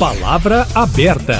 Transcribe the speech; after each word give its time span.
Palavra 0.00 0.66
aberta. 0.74 1.34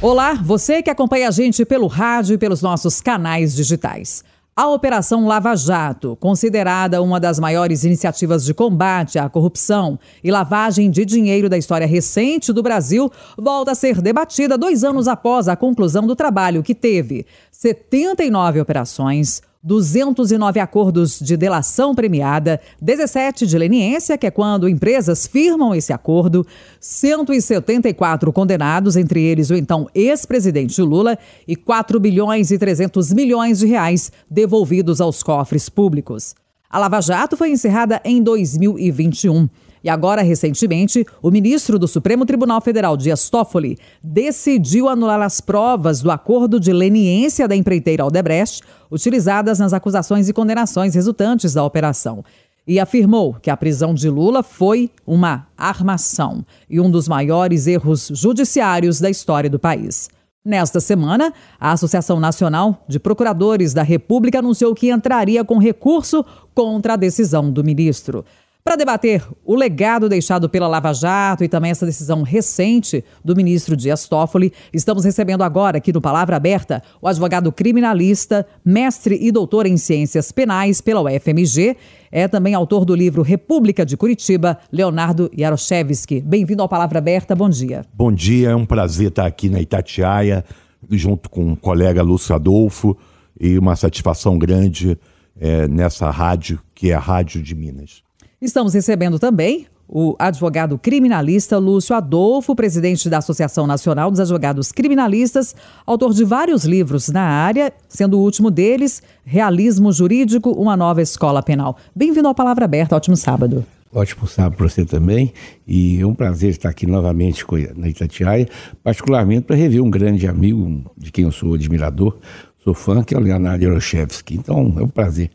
Olá, 0.00 0.32
você 0.32 0.82
que 0.82 0.88
acompanha 0.88 1.28
a 1.28 1.30
gente 1.30 1.66
pelo 1.66 1.86
rádio 1.86 2.32
e 2.32 2.38
pelos 2.38 2.62
nossos 2.62 2.98
canais 2.98 3.54
digitais. 3.54 4.24
A 4.56 4.68
Operação 4.68 5.26
Lava 5.26 5.54
Jato, 5.54 6.16
considerada 6.16 7.02
uma 7.02 7.20
das 7.20 7.38
maiores 7.38 7.84
iniciativas 7.84 8.42
de 8.42 8.54
combate 8.54 9.18
à 9.18 9.28
corrupção 9.28 9.98
e 10.22 10.30
lavagem 10.30 10.90
de 10.90 11.04
dinheiro 11.04 11.46
da 11.46 11.58
história 11.58 11.86
recente 11.86 12.54
do 12.54 12.62
Brasil, 12.62 13.12
volta 13.36 13.72
a 13.72 13.74
ser 13.74 14.00
debatida 14.00 14.56
dois 14.56 14.82
anos 14.82 15.06
após 15.06 15.46
a 15.46 15.54
conclusão 15.54 16.06
do 16.06 16.16
trabalho 16.16 16.62
que 16.62 16.74
teve 16.74 17.26
79 17.52 18.62
operações, 18.62 19.42
209 19.64 20.60
acordos 20.60 21.18
de 21.18 21.38
delação 21.38 21.94
premiada, 21.94 22.60
17 22.82 23.46
de 23.46 23.56
leniência, 23.56 24.18
que 24.18 24.26
é 24.26 24.30
quando 24.30 24.68
empresas 24.68 25.26
firmam 25.26 25.74
esse 25.74 25.90
acordo, 25.90 26.46
174 26.78 28.30
condenados, 28.30 28.94
entre 28.94 29.22
eles 29.22 29.48
o 29.48 29.54
então 29.54 29.88
ex-presidente 29.94 30.82
Lula, 30.82 31.18
e 31.48 31.56
4 31.56 31.98
bilhões 31.98 32.50
e 32.50 32.58
300 32.58 33.14
milhões 33.14 33.60
de 33.60 33.66
reais 33.66 34.12
devolvidos 34.30 35.00
aos 35.00 35.22
cofres 35.22 35.70
públicos. 35.70 36.34
A 36.68 36.78
Lava 36.78 37.00
Jato 37.00 37.34
foi 37.34 37.50
encerrada 37.50 38.02
em 38.04 38.22
2021. 38.22 39.48
E 39.84 39.90
agora, 39.90 40.22
recentemente, 40.22 41.04
o 41.20 41.30
ministro 41.30 41.78
do 41.78 41.86
Supremo 41.86 42.24
Tribunal 42.24 42.58
Federal, 42.62 42.96
Dias 42.96 43.28
Toffoli, 43.28 43.76
decidiu 44.02 44.88
anular 44.88 45.20
as 45.20 45.42
provas 45.42 46.00
do 46.00 46.10
acordo 46.10 46.58
de 46.58 46.72
leniência 46.72 47.46
da 47.46 47.54
empreiteira 47.54 48.02
Aldebrecht, 48.02 48.62
utilizadas 48.90 49.58
nas 49.58 49.74
acusações 49.74 50.26
e 50.26 50.32
condenações 50.32 50.94
resultantes 50.94 51.52
da 51.52 51.62
operação. 51.62 52.24
E 52.66 52.80
afirmou 52.80 53.34
que 53.34 53.50
a 53.50 53.56
prisão 53.58 53.92
de 53.92 54.08
Lula 54.08 54.42
foi 54.42 54.90
uma 55.06 55.46
armação 55.54 56.46
e 56.68 56.80
um 56.80 56.90
dos 56.90 57.06
maiores 57.06 57.66
erros 57.66 58.10
judiciários 58.10 59.00
da 59.00 59.10
história 59.10 59.50
do 59.50 59.58
país. 59.58 60.08
Nesta 60.42 60.80
semana, 60.80 61.32
a 61.60 61.72
Associação 61.72 62.18
Nacional 62.18 62.82
de 62.88 62.98
Procuradores 62.98 63.74
da 63.74 63.82
República 63.82 64.38
anunciou 64.38 64.74
que 64.74 64.90
entraria 64.90 65.44
com 65.44 65.58
recurso 65.58 66.24
contra 66.54 66.94
a 66.94 66.96
decisão 66.96 67.50
do 67.50 67.64
ministro. 67.64 68.24
Para 68.66 68.76
debater 68.76 69.22
o 69.44 69.54
legado 69.54 70.08
deixado 70.08 70.48
pela 70.48 70.66
Lava 70.66 70.90
Jato 70.94 71.44
e 71.44 71.48
também 71.48 71.70
essa 71.70 71.84
decisão 71.84 72.22
recente 72.22 73.04
do 73.22 73.36
ministro 73.36 73.76
Dias 73.76 74.08
Toffoli, 74.08 74.54
estamos 74.72 75.04
recebendo 75.04 75.42
agora 75.42 75.76
aqui 75.76 75.92
no 75.92 76.00
Palavra 76.00 76.36
Aberta 76.36 76.82
o 77.02 77.06
advogado 77.06 77.52
criminalista, 77.52 78.46
mestre 78.64 79.18
e 79.20 79.30
doutor 79.30 79.66
em 79.66 79.76
ciências 79.76 80.32
penais 80.32 80.80
pela 80.80 81.02
UFMG, 81.02 81.76
é 82.10 82.26
também 82.26 82.54
autor 82.54 82.86
do 82.86 82.94
livro 82.94 83.20
República 83.20 83.84
de 83.84 83.98
Curitiba, 83.98 84.58
Leonardo 84.72 85.30
Yaroshevski. 85.38 86.22
Bem-vindo 86.22 86.62
ao 86.62 86.68
Palavra 86.68 87.00
Aberta, 87.00 87.36
bom 87.36 87.50
dia. 87.50 87.84
Bom 87.92 88.10
dia, 88.10 88.48
é 88.48 88.56
um 88.56 88.64
prazer 88.64 89.08
estar 89.08 89.26
aqui 89.26 89.50
na 89.50 89.60
Itatiaia, 89.60 90.42
junto 90.88 91.28
com 91.28 91.52
o 91.52 91.56
colega 91.56 92.02
Lúcio 92.02 92.34
Adolfo, 92.34 92.96
e 93.38 93.58
uma 93.58 93.76
satisfação 93.76 94.38
grande 94.38 94.98
é, 95.38 95.68
nessa 95.68 96.08
rádio, 96.08 96.58
que 96.74 96.92
é 96.92 96.94
a 96.94 96.98
Rádio 96.98 97.42
de 97.42 97.54
Minas. 97.54 98.03
Estamos 98.44 98.74
recebendo 98.74 99.18
também 99.18 99.66
o 99.88 100.14
advogado 100.18 100.76
criminalista 100.76 101.56
Lúcio 101.56 101.96
Adolfo, 101.96 102.54
presidente 102.54 103.08
da 103.08 103.16
Associação 103.16 103.66
Nacional 103.66 104.10
dos 104.10 104.20
Advogados 104.20 104.70
Criminalistas, 104.70 105.56
autor 105.86 106.12
de 106.12 106.24
vários 106.24 106.66
livros 106.66 107.08
na 107.08 107.22
área, 107.22 107.72
sendo 107.88 108.18
o 108.18 108.22
último 108.22 108.50
deles 108.50 109.02
Realismo 109.24 109.90
Jurídico, 109.90 110.50
uma 110.50 110.76
nova 110.76 111.00
escola 111.00 111.42
penal. 111.42 111.78
Bem-vindo 111.96 112.28
ao 112.28 112.34
Palavra 112.34 112.66
Aberta, 112.66 112.94
ótimo 112.94 113.16
sábado. 113.16 113.64
Ótimo 113.90 114.26
sábado 114.26 114.58
para 114.58 114.68
você 114.68 114.84
também, 114.84 115.32
e 115.66 115.98
é 115.98 116.06
um 116.06 116.14
prazer 116.14 116.50
estar 116.50 116.68
aqui 116.68 116.86
novamente 116.86 117.46
na 117.74 117.88
Itatiaia, 117.88 118.46
particularmente 118.82 119.46
para 119.46 119.56
rever 119.56 119.82
um 119.82 119.90
grande 119.90 120.26
amigo 120.26 120.84
de 120.98 121.10
quem 121.10 121.24
eu 121.24 121.32
sou 121.32 121.54
admirador, 121.54 122.18
sou 122.62 122.74
fã, 122.74 123.02
que 123.02 123.14
é 123.14 123.16
o 123.16 123.20
Leonardo 123.22 123.64
Yaroshevski. 123.64 124.34
Então, 124.34 124.74
é 124.76 124.82
um 124.82 124.88
prazer 124.88 125.30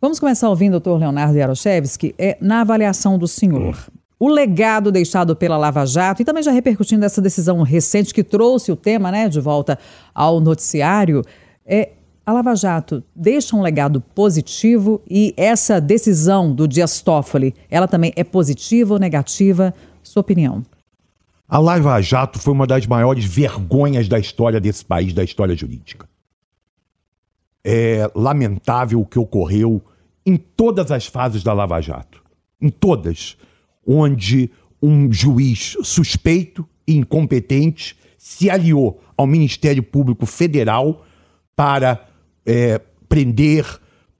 Vamos 0.00 0.20
começar 0.20 0.48
ouvindo 0.48 0.76
o 0.76 0.80
doutor 0.80 1.00
Leonardo 1.00 1.36
Yaroshevski. 1.36 2.14
É, 2.16 2.38
na 2.40 2.60
avaliação 2.60 3.18
do 3.18 3.26
senhor, 3.26 3.76
o 4.16 4.28
legado 4.28 4.92
deixado 4.92 5.34
pela 5.34 5.56
Lava 5.56 5.84
Jato 5.84 6.22
e 6.22 6.24
também 6.24 6.40
já 6.40 6.52
repercutindo 6.52 7.04
essa 7.04 7.20
decisão 7.20 7.62
recente 7.62 8.14
que 8.14 8.22
trouxe 8.22 8.70
o 8.70 8.76
tema 8.76 9.10
né, 9.10 9.28
de 9.28 9.40
volta 9.40 9.76
ao 10.14 10.38
noticiário, 10.38 11.24
é, 11.66 11.90
a 12.24 12.32
Lava 12.32 12.54
Jato 12.54 13.02
deixa 13.14 13.56
um 13.56 13.60
legado 13.60 14.00
positivo 14.00 15.02
e 15.10 15.34
essa 15.36 15.80
decisão 15.80 16.54
do 16.54 16.68
Dias 16.68 17.00
Toffoli, 17.00 17.52
ela 17.68 17.88
também 17.88 18.12
é 18.14 18.22
positiva 18.22 18.94
ou 18.94 19.00
negativa? 19.00 19.74
Sua 20.00 20.20
opinião? 20.20 20.62
A 21.48 21.58
Lava 21.58 22.00
Jato 22.00 22.38
foi 22.38 22.52
uma 22.52 22.68
das 22.68 22.86
maiores 22.86 23.24
vergonhas 23.24 24.06
da 24.06 24.18
história 24.20 24.60
desse 24.60 24.84
país, 24.84 25.12
da 25.12 25.24
história 25.24 25.56
jurídica 25.56 26.07
é 27.64 28.10
lamentável 28.14 29.00
o 29.00 29.06
que 29.06 29.18
ocorreu 29.18 29.82
em 30.24 30.36
todas 30.36 30.90
as 30.90 31.06
fases 31.06 31.42
da 31.42 31.52
Lava 31.52 31.80
Jato. 31.80 32.22
Em 32.60 32.68
todas. 32.68 33.36
Onde 33.86 34.50
um 34.82 35.12
juiz 35.12 35.76
suspeito 35.82 36.68
e 36.86 36.96
incompetente 36.96 37.96
se 38.16 38.50
aliou 38.50 39.02
ao 39.16 39.26
Ministério 39.26 39.82
Público 39.82 40.26
Federal 40.26 41.04
para 41.56 42.06
é, 42.44 42.80
prender, 43.08 43.66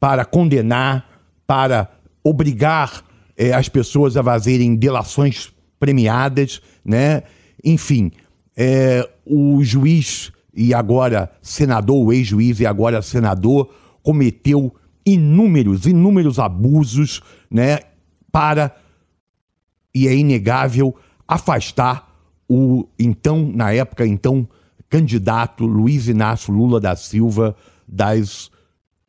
para 0.01 0.25
condenar, 0.25 1.23
para 1.47 1.91
obrigar 2.23 3.05
é, 3.37 3.53
as 3.53 3.69
pessoas 3.69 4.17
a 4.17 4.23
fazerem 4.23 4.75
delações 4.75 5.53
premiadas, 5.79 6.61
né? 6.85 7.23
Enfim, 7.65 8.11
é, 8.57 9.09
o 9.25 9.63
juiz 9.63 10.33
e 10.59 10.75
agora 10.75 11.31
senador, 11.41 12.05
o 12.05 12.13
ex-juiz 12.13 12.59
e 12.59 12.67
agora 12.67 13.01
senador, 13.01 13.73
cometeu 14.03 14.75
inúmeros, 15.07 15.87
inúmeros 15.87 16.41
abusos, 16.41 17.23
né, 17.49 17.79
para, 18.33 18.75
e 19.95 20.09
é 20.09 20.17
inegável, 20.17 20.97
afastar 21.29 22.13
o 22.49 22.89
então, 22.99 23.49
na 23.55 23.73
época, 23.73 24.05
então, 24.05 24.49
candidato 24.89 25.65
Luiz 25.65 26.09
Inácio 26.09 26.53
Lula 26.53 26.81
da 26.81 26.97
Silva 26.97 27.55
das 27.87 28.51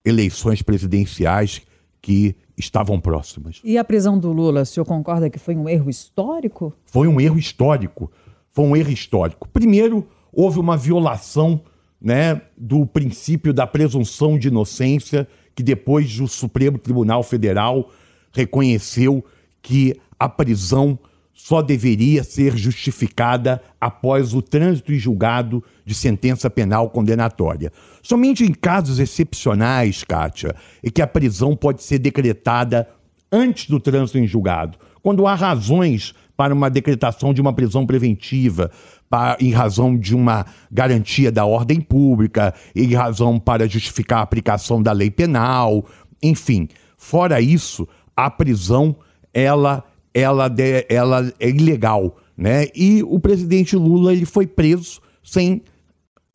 eleições 0.06 0.62
presidenciais 0.62 1.64
que 2.00 2.36
estavam 2.56 3.00
próximas. 3.00 3.59
E 3.64 3.76
a 3.76 3.84
prisão 3.84 4.20
do 4.20 4.32
Lula, 4.32 4.62
o 4.62 4.66
senhor 4.66 4.86
concorda 4.86 5.32
que 5.32 5.40
foi 5.40 5.56
um 5.56 5.68
erro 5.68 5.90
histórico? 5.90 6.74
Foi 6.86 7.08
um 7.08 7.20
erro 7.20 7.40
histórico. 7.40 8.12
Foi 8.52 8.66
um 8.66 8.76
erro 8.76 8.92
histórico. 8.92 9.48
Primeiro, 9.50 10.08
houve 10.31 10.59
uma 10.59 10.78
violação 10.78 11.62
né, 12.01 12.41
do 12.57 12.85
princípio 12.85 13.53
da 13.53 13.67
presunção 13.67 14.38
de 14.38 14.47
inocência, 14.47 15.28
que 15.56 15.62
depois 15.62 16.19
o 16.19 16.28
Supremo 16.28 16.78
Tribunal 16.78 17.23
Federal 17.23 17.90
reconheceu 18.31 19.23
que 19.62 20.00
a 20.17 20.29
prisão 20.29 20.97
só 21.34 21.62
deveria 21.62 22.23
ser 22.23 22.57
justificada 22.57 23.62
após 23.79 24.34
o 24.34 24.41
trânsito 24.41 24.91
e 24.91 25.00
julgado 25.00 25.63
de 25.85 25.95
sentença 25.95 26.50
penal 26.50 26.90
condenatória. 26.90 27.72
Somente 28.03 28.44
em 28.44 28.51
casos 28.51 29.00
excepcionais, 29.00 30.03
Kátia, 30.03 30.53
é 30.84 30.90
que 30.90 31.01
a 31.01 31.07
prisão 31.07 31.56
pode 31.56 31.81
ser 31.81 31.97
decretada 31.97 32.88
antes 33.31 33.69
do 33.69 33.79
trânsito 33.79 34.17
em 34.17 34.28
julgado, 34.28 34.78
quando 35.01 35.25
há 35.25 35.34
razões 35.34 36.13
para 36.40 36.54
uma 36.54 36.70
decretação 36.70 37.34
de 37.34 37.42
uma 37.42 37.52
prisão 37.52 37.86
preventiva, 37.86 38.72
para, 39.10 39.36
em 39.42 39.52
razão 39.52 39.98
de 39.98 40.16
uma 40.16 40.46
garantia 40.72 41.30
da 41.30 41.46
ordem 41.46 41.82
pública, 41.82 42.54
em 42.74 42.94
razão 42.94 43.38
para 43.38 43.68
justificar 43.68 44.20
a 44.20 44.22
aplicação 44.22 44.82
da 44.82 44.94
lei 44.94 45.12
penal, 45.12 45.86
enfim. 46.24 46.70
Fora 46.98 47.42
isso, 47.42 47.86
a 48.16 48.32
prisão 48.32 48.96
ela, 49.34 49.84
ela, 50.14 50.50
ela 50.88 51.34
é 51.42 51.50
ilegal, 51.50 52.16
né? 52.38 52.68
E 52.74 53.04
o 53.04 53.20
presidente 53.20 53.76
Lula 53.76 54.14
ele 54.14 54.26
foi 54.26 54.47
preso 54.47 55.02
sem 55.22 55.62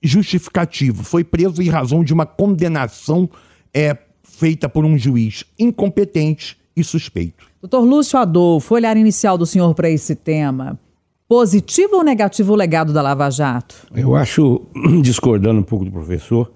justificativo, 0.02 1.02
foi 1.02 1.24
preso 1.24 1.62
em 1.62 1.70
razão 1.70 2.04
de 2.04 2.12
uma 2.12 2.26
condenação 2.26 3.26
é, 3.72 3.96
feita 4.22 4.68
por 4.68 4.84
um 4.84 4.98
juiz 4.98 5.46
incompetente 5.58 6.58
e 6.76 6.84
suspeito. 6.84 7.53
Doutor 7.64 7.80
Lúcio 7.80 8.18
Adolfo, 8.18 8.74
olhar 8.74 8.94
inicial 8.94 9.38
do 9.38 9.46
senhor 9.46 9.74
para 9.74 9.88
esse 9.88 10.14
tema. 10.14 10.78
Positivo 11.26 11.96
ou 11.96 12.04
negativo 12.04 12.52
o 12.52 12.56
legado 12.56 12.92
da 12.92 13.00
Lava 13.00 13.30
Jato? 13.30 13.86
Eu 13.96 14.14
acho, 14.14 14.60
discordando 15.00 15.60
um 15.60 15.62
pouco 15.62 15.86
do 15.86 15.90
professor 15.90 16.52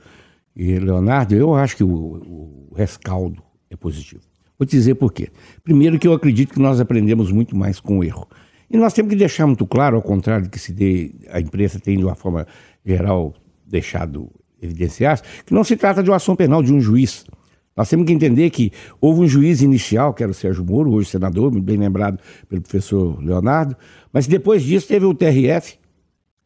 e 0.55 0.79
Leonardo, 0.79 1.35
eu 1.35 1.55
acho 1.55 1.79
que 1.79 1.83
o, 1.83 1.89
o 1.89 2.75
rescaldo 2.77 3.43
é 3.71 3.75
positivo. 3.75 4.21
Vou 4.59 4.67
te 4.67 4.73
dizer 4.73 4.97
por 4.97 5.11
quê. 5.11 5.31
Primeiro 5.65 5.99
que 5.99 6.07
eu 6.07 6.13
acredito 6.13 6.53
que 6.53 6.61
nós 6.61 6.79
aprendemos 6.79 7.33
muito 7.33 7.57
mais 7.57 7.81
com 7.81 8.01
o 8.01 8.05
erro. 8.05 8.29
E 8.71 8.77
nós 8.77 8.93
temos 8.93 9.09
que 9.09 9.17
deixar 9.17 9.47
muito 9.47 9.67
claro, 9.67 9.97
ao 9.97 10.03
contrário 10.03 10.45
do 10.45 10.51
que 10.51 10.59
se 10.59 10.75
dê, 10.75 11.15
a 11.31 11.41
imprensa 11.41 11.81
tem 11.81 11.97
de 11.97 12.05
uma 12.05 12.15
forma 12.15 12.47
geral 12.85 13.33
deixado 13.67 14.31
evidenciar, 14.61 15.23
que 15.47 15.55
não 15.55 15.65
se 15.65 15.75
trata 15.75 16.03
de 16.03 16.11
uma 16.11 16.17
ação 16.17 16.37
penal 16.37 16.63
de 16.63 16.71
um 16.71 16.83
juiz. 16.83 17.25
Nós 17.79 17.89
temos 17.89 18.07
que 18.07 18.13
entender 18.13 18.51
que 18.51 18.73
houve 19.01 19.21
um 19.21 19.29
juiz 19.29 19.63
inicial, 19.63 20.13
que 20.13 20.21
era 20.21 20.33
o 20.33 20.35
Sérgio 20.35 20.65
Moro, 20.65 20.93
hoje 20.93 21.11
senador, 21.11 21.49
bem 21.61 21.77
lembrado 21.77 22.19
pelo 22.49 22.61
professor 22.61 23.23
Leonardo, 23.23 23.77
mas 24.13 24.27
depois 24.27 24.65
disso 24.65 24.89
teve 24.89 25.07
o 25.07 25.15
TRF, 25.15 25.79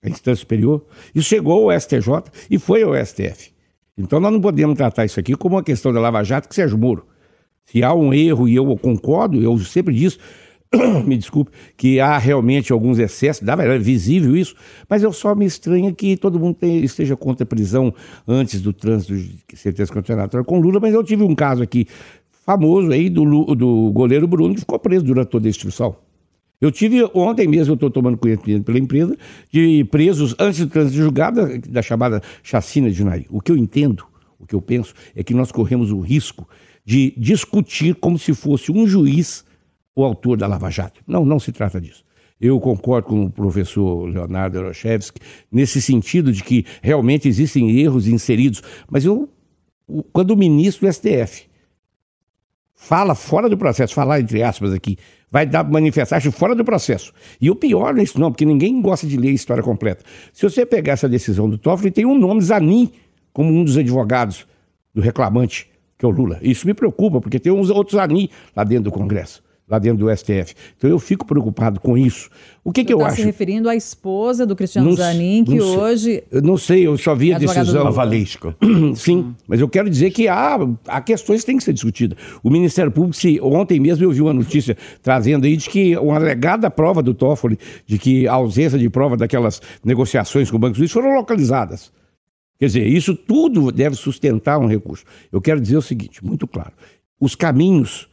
a 0.02 0.10
instância 0.10 0.42
superior, 0.42 0.84
e 1.14 1.22
chegou 1.22 1.70
ao 1.70 1.80
STJ 1.80 2.24
e 2.50 2.58
foi 2.58 2.82
ao 2.82 2.94
STF. 2.94 3.50
Então 3.96 4.20
nós 4.20 4.30
não 4.30 4.42
podemos 4.42 4.76
tratar 4.76 5.06
isso 5.06 5.18
aqui 5.18 5.34
como 5.34 5.56
uma 5.56 5.62
questão 5.62 5.90
da 5.90 6.00
Lava 6.00 6.22
Jato 6.22 6.50
que 6.50 6.54
Sérgio 6.54 6.76
Moro. 6.76 7.06
Se 7.64 7.82
há 7.82 7.94
um 7.94 8.12
erro, 8.12 8.46
e 8.46 8.54
eu 8.54 8.76
concordo, 8.76 9.40
eu 9.40 9.58
sempre 9.60 9.94
disse, 9.94 10.18
me 11.04 11.16
desculpe, 11.16 11.50
que 11.76 12.00
há 12.00 12.16
realmente 12.16 12.72
alguns 12.72 12.98
excessos, 12.98 13.46
é 13.46 13.78
visível 13.78 14.36
isso, 14.36 14.54
mas 14.88 15.02
eu 15.02 15.12
só 15.12 15.34
me 15.34 15.44
estranho 15.44 15.94
que 15.94 16.16
todo 16.16 16.38
mundo 16.38 16.54
tem, 16.54 16.82
esteja 16.82 17.16
contra 17.16 17.44
a 17.44 17.46
prisão 17.46 17.94
antes 18.26 18.60
do 18.60 18.72
trânsito 18.72 19.14
de 19.14 19.38
sentença 19.54 19.92
condenatória 19.92 20.44
com 20.44 20.58
Lula, 20.58 20.80
mas 20.80 20.94
eu 20.94 21.04
tive 21.04 21.22
um 21.22 21.34
caso 21.34 21.62
aqui 21.62 21.86
famoso 22.44 22.90
aí 22.90 23.08
do, 23.08 23.54
do 23.54 23.90
goleiro 23.92 24.26
Bruno 24.26 24.54
que 24.54 24.60
ficou 24.60 24.78
preso 24.78 25.04
durante 25.04 25.28
toda 25.28 25.46
a 25.46 25.50
instrução. 25.50 25.96
Eu 26.60 26.70
tive 26.70 27.02
ontem 27.12 27.48
mesmo, 27.48 27.72
eu 27.72 27.74
estou 27.74 27.90
tomando 27.90 28.16
conhecimento 28.16 28.64
pela 28.64 28.78
empresa, 28.78 29.16
de 29.50 29.84
presos 29.84 30.34
antes 30.38 30.60
do 30.60 30.68
trânsito 30.68 30.96
julgado 30.96 31.40
da, 31.40 31.56
da 31.68 31.82
chamada 31.82 32.22
chacina 32.42 32.88
de 32.88 32.94
Junari. 32.94 33.26
O 33.30 33.40
que 33.40 33.50
eu 33.50 33.56
entendo, 33.56 34.04
o 34.38 34.46
que 34.46 34.54
eu 34.54 34.62
penso, 34.62 34.94
é 35.14 35.24
que 35.24 35.34
nós 35.34 35.50
corremos 35.50 35.90
o 35.90 36.00
risco 36.00 36.48
de 36.84 37.12
discutir 37.16 37.96
como 37.96 38.18
se 38.18 38.32
fosse 38.32 38.70
um 38.70 38.86
juiz 38.86 39.44
o 39.94 40.04
autor 40.04 40.36
da 40.36 40.46
Lava 40.46 40.70
Jato. 40.70 41.00
Não, 41.06 41.24
não 41.24 41.38
se 41.38 41.52
trata 41.52 41.80
disso. 41.80 42.04
Eu 42.40 42.58
concordo 42.58 43.08
com 43.08 43.24
o 43.24 43.30
professor 43.30 44.06
Leonardo 44.06 44.58
Eroshevski 44.58 45.20
nesse 45.50 45.80
sentido 45.80 46.32
de 46.32 46.42
que 46.42 46.64
realmente 46.82 47.28
existem 47.28 47.78
erros 47.78 48.08
inseridos, 48.08 48.62
mas 48.90 49.04
eu, 49.04 49.28
quando 50.12 50.32
o 50.32 50.36
ministro 50.36 50.86
do 50.86 50.92
STF 50.92 51.46
fala 52.74 53.14
fora 53.14 53.48
do 53.48 53.56
processo, 53.56 53.94
falar 53.94 54.20
entre 54.20 54.42
aspas 54.42 54.72
aqui, 54.72 54.98
vai 55.30 55.46
dar 55.46 55.62
manifestagem 55.62 56.32
fora 56.32 56.54
do 56.54 56.64
processo. 56.64 57.12
E 57.40 57.48
o 57.48 57.54
pior 57.54 57.94
não 57.94 58.00
é 58.00 58.02
isso 58.02 58.18
não, 58.18 58.32
porque 58.32 58.44
ninguém 58.44 58.82
gosta 58.82 59.06
de 59.06 59.16
ler 59.16 59.28
a 59.28 59.32
história 59.32 59.62
completa. 59.62 60.04
Se 60.32 60.42
você 60.42 60.66
pegar 60.66 60.94
essa 60.94 61.08
decisão 61.08 61.48
do 61.48 61.56
Toffoli, 61.56 61.92
tem 61.92 62.04
um 62.04 62.18
nome, 62.18 62.40
Zanin, 62.42 62.90
como 63.32 63.52
um 63.52 63.62
dos 63.62 63.78
advogados 63.78 64.48
do 64.92 65.00
reclamante, 65.00 65.70
que 65.96 66.04
é 66.04 66.08
o 66.08 66.10
Lula. 66.10 66.40
Isso 66.42 66.66
me 66.66 66.74
preocupa, 66.74 67.20
porque 67.20 67.38
tem 67.38 67.52
uns 67.52 67.70
outros 67.70 67.94
Zanin 67.94 68.28
lá 68.54 68.64
dentro 68.64 68.84
do 68.84 68.90
Congresso 68.90 69.42
lá 69.72 69.78
dentro 69.78 70.04
do 70.04 70.14
STF. 70.14 70.54
Então 70.76 70.90
eu 70.90 70.98
fico 70.98 71.26
preocupado 71.26 71.80
com 71.80 71.96
isso. 71.96 72.28
O 72.62 72.70
que, 72.70 72.84
que 72.84 72.92
eu 72.92 72.98
tá 72.98 73.06
acho? 73.06 73.16
se 73.16 73.22
referindo 73.22 73.70
à 73.70 73.74
esposa 73.74 74.44
do 74.44 74.54
Cristiano 74.54 74.90
não, 74.90 74.96
Zanin, 74.96 75.44
que 75.44 75.60
hoje. 75.60 76.22
Eu 76.30 76.42
não 76.42 76.58
sei, 76.58 76.86
eu 76.86 76.96
só 76.98 77.14
vi 77.14 77.32
a 77.32 77.38
decisão. 77.38 77.86
A 77.86 77.90
Valesca. 77.90 78.54
Sim, 78.94 79.34
mas 79.48 79.60
eu 79.60 79.68
quero 79.68 79.88
dizer 79.88 80.10
que 80.10 80.28
há, 80.28 80.58
há 80.86 81.00
questões 81.00 81.40
que 81.40 81.46
têm 81.46 81.56
que 81.56 81.64
ser 81.64 81.72
discutidas. 81.72 82.18
O 82.42 82.50
Ministério 82.50 82.92
Público, 82.92 83.16
se, 83.16 83.40
ontem 83.40 83.80
mesmo 83.80 84.04
eu 84.04 84.10
vi 84.10 84.20
uma 84.20 84.34
notícia 84.34 84.76
trazendo 85.02 85.46
aí 85.46 85.56
de 85.56 85.70
que 85.70 85.96
uma 85.96 86.16
alegada 86.16 86.70
prova 86.70 87.02
do 87.02 87.14
Toffoli, 87.14 87.58
de 87.86 87.98
que 87.98 88.28
a 88.28 88.34
ausência 88.34 88.78
de 88.78 88.90
prova 88.90 89.16
daquelas 89.16 89.62
negociações 89.82 90.50
com 90.50 90.56
o 90.58 90.60
Banco 90.60 90.76
Suíço 90.76 90.92
foram 90.92 91.14
localizadas. 91.14 91.90
Quer 92.58 92.66
dizer, 92.66 92.86
isso 92.86 93.16
tudo 93.16 93.72
deve 93.72 93.96
sustentar 93.96 94.58
um 94.58 94.66
recurso. 94.66 95.04
Eu 95.32 95.40
quero 95.40 95.60
dizer 95.60 95.78
o 95.78 95.82
seguinte, 95.82 96.22
muito 96.22 96.46
claro: 96.46 96.72
os 97.18 97.34
caminhos 97.34 98.11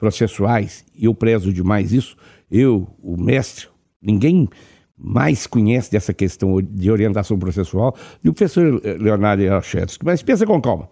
processuais, 0.00 0.84
e 0.96 1.04
eu 1.04 1.14
prezo 1.14 1.52
demais 1.52 1.92
isso, 1.92 2.16
eu, 2.50 2.88
o 3.00 3.16
mestre, 3.16 3.68
ninguém 4.02 4.48
mais 4.96 5.46
conhece 5.46 5.92
dessa 5.92 6.12
questão 6.12 6.60
de 6.60 6.90
orientação 6.90 7.38
processual 7.38 7.94
do 8.22 8.30
o 8.30 8.34
professor 8.34 8.82
Leonardo 8.98 9.42
Yarchevski. 9.42 10.04
Mas 10.04 10.22
pensa 10.22 10.46
com 10.46 10.60
calma. 10.60 10.88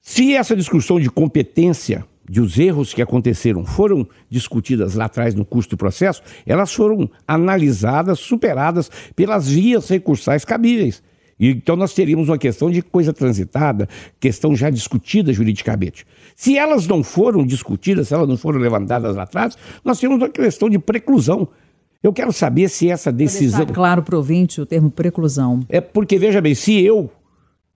Se 0.00 0.34
essa 0.34 0.54
discussão 0.54 1.00
de 1.00 1.10
competência 1.10 2.04
de 2.28 2.40
os 2.40 2.58
erros 2.58 2.94
que 2.94 3.02
aconteceram 3.02 3.64
foram 3.64 4.06
discutidas 4.30 4.94
lá 4.94 5.06
atrás 5.06 5.34
no 5.34 5.44
curso 5.44 5.70
do 5.70 5.76
processo, 5.76 6.22
elas 6.46 6.72
foram 6.72 7.10
analisadas, 7.26 8.20
superadas 8.20 8.90
pelas 9.16 9.48
vias 9.48 9.88
recursais 9.88 10.44
cabíveis. 10.44 11.02
Então 11.38 11.76
nós 11.76 11.94
teríamos 11.94 12.28
uma 12.28 12.38
questão 12.38 12.70
de 12.70 12.82
coisa 12.82 13.12
transitada, 13.12 13.88
questão 14.18 14.56
já 14.56 14.70
discutida 14.70 15.32
juridicamente. 15.32 16.06
Se 16.34 16.56
elas 16.56 16.86
não 16.86 17.02
foram 17.02 17.46
discutidas, 17.46 18.08
se 18.08 18.14
elas 18.14 18.28
não 18.28 18.36
foram 18.36 18.58
levantadas 18.58 19.14
lá 19.14 19.22
atrás, 19.22 19.56
nós 19.84 20.00
temos 20.00 20.18
uma 20.18 20.28
questão 20.28 20.68
de 20.68 20.78
preclusão. 20.78 21.48
Eu 22.02 22.12
quero 22.12 22.32
saber 22.32 22.68
se 22.68 22.88
essa 22.88 23.12
decisão. 23.12 23.66
claro 23.66 24.02
para 24.02 24.18
o 24.18 24.66
termo 24.66 24.90
preclusão. 24.90 25.60
É 25.68 25.80
porque, 25.80 26.18
veja 26.18 26.40
bem, 26.40 26.54
se 26.54 26.80
eu 26.80 27.10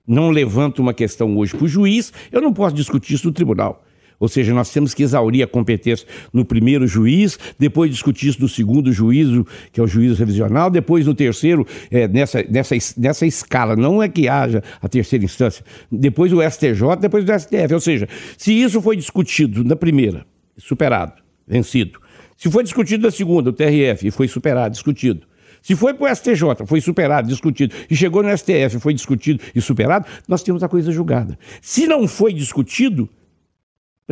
não 0.06 0.30
levanto 0.30 0.80
uma 0.80 0.94
questão 0.94 1.36
hoje 1.36 1.56
para 1.56 1.64
o 1.64 1.68
juiz, 1.68 2.12
eu 2.30 2.40
não 2.40 2.52
posso 2.52 2.74
discutir 2.74 3.14
isso 3.14 3.26
no 3.26 3.32
tribunal. 3.32 3.82
Ou 4.22 4.28
seja, 4.28 4.54
nós 4.54 4.72
temos 4.72 4.94
que 4.94 5.02
exaurir 5.02 5.42
a 5.42 5.48
competência 5.48 6.06
no 6.32 6.44
primeiro 6.44 6.86
juiz, 6.86 7.36
depois 7.58 7.90
discutir 7.90 8.28
isso 8.28 8.40
no 8.40 8.48
segundo 8.48 8.92
juízo, 8.92 9.44
que 9.72 9.80
é 9.80 9.82
o 9.82 9.86
juízo 9.88 10.14
revisional, 10.14 10.70
depois 10.70 11.04
no 11.04 11.12
terceiro, 11.12 11.66
é, 11.90 12.06
nessa, 12.06 12.40
nessa, 12.48 12.76
nessa 12.96 13.26
escala. 13.26 13.74
Não 13.74 14.00
é 14.00 14.08
que 14.08 14.28
haja 14.28 14.62
a 14.80 14.88
terceira 14.88 15.24
instância. 15.24 15.64
Depois 15.90 16.32
o 16.32 16.40
STJ, 16.40 17.00
depois 17.00 17.28
o 17.28 17.36
STF. 17.36 17.74
Ou 17.74 17.80
seja, 17.80 18.08
se 18.38 18.52
isso 18.52 18.80
foi 18.80 18.94
discutido 18.94 19.64
na 19.64 19.74
primeira, 19.74 20.24
superado, 20.56 21.14
vencido. 21.44 21.98
Se 22.36 22.48
foi 22.48 22.62
discutido 22.62 23.02
na 23.02 23.10
segunda, 23.10 23.50
o 23.50 23.52
TRF, 23.52 24.06
e 24.06 24.10
foi 24.12 24.28
superado, 24.28 24.70
discutido. 24.70 25.26
Se 25.60 25.74
foi 25.74 25.94
para 25.94 26.12
o 26.12 26.14
STJ, 26.14 26.64
foi 26.64 26.80
superado, 26.80 27.26
discutido, 27.26 27.74
e 27.90 27.96
chegou 27.96 28.22
no 28.22 28.38
STF, 28.38 28.78
foi 28.78 28.94
discutido 28.94 29.42
e 29.52 29.60
superado, 29.60 30.06
nós 30.28 30.44
temos 30.44 30.62
a 30.62 30.68
coisa 30.68 30.92
julgada. 30.92 31.36
Se 31.60 31.88
não 31.88 32.06
foi 32.06 32.32
discutido, 32.32 33.08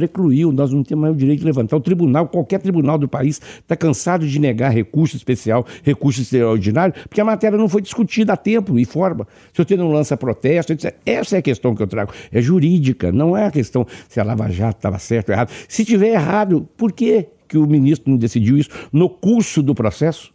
precluiu, 0.00 0.50
nós 0.52 0.72
não 0.72 0.82
temos 0.82 1.02
mais 1.02 1.14
o 1.14 1.18
direito 1.18 1.40
de 1.40 1.44
levantar. 1.44 1.76
O 1.76 1.80
tribunal, 1.80 2.26
qualquer 2.28 2.60
tribunal 2.60 2.96
do 2.96 3.06
país, 3.06 3.40
está 3.58 3.76
cansado 3.76 4.26
de 4.26 4.38
negar 4.38 4.70
recurso 4.70 5.16
especial, 5.16 5.66
recurso 5.82 6.22
extraordinário, 6.22 6.94
porque 7.08 7.20
a 7.20 7.24
matéria 7.24 7.58
não 7.58 7.68
foi 7.68 7.82
discutida 7.82 8.32
a 8.32 8.36
tempo 8.36 8.78
e 8.78 8.84
forma. 8.84 9.26
Se 9.52 9.62
você 9.62 9.76
não 9.76 9.90
lança 9.92 10.16
protesto, 10.16 10.74
essa 11.04 11.36
é 11.36 11.38
a 11.38 11.42
questão 11.42 11.74
que 11.74 11.82
eu 11.82 11.86
trago. 11.86 12.12
É 12.32 12.40
jurídica, 12.40 13.12
não 13.12 13.36
é 13.36 13.46
a 13.46 13.50
questão 13.50 13.86
se 14.08 14.18
a 14.18 14.24
Lava 14.24 14.48
Jato 14.50 14.78
estava 14.78 14.98
certo 14.98 15.28
ou 15.28 15.34
errado. 15.34 15.50
Se 15.68 15.84
tiver 15.84 16.08
errado, 16.08 16.66
por 16.76 16.92
que, 16.92 17.26
que 17.46 17.58
o 17.58 17.66
ministro 17.66 18.10
não 18.10 18.16
decidiu 18.16 18.56
isso 18.56 18.70
no 18.92 19.08
curso 19.08 19.62
do 19.62 19.74
processo? 19.74 20.32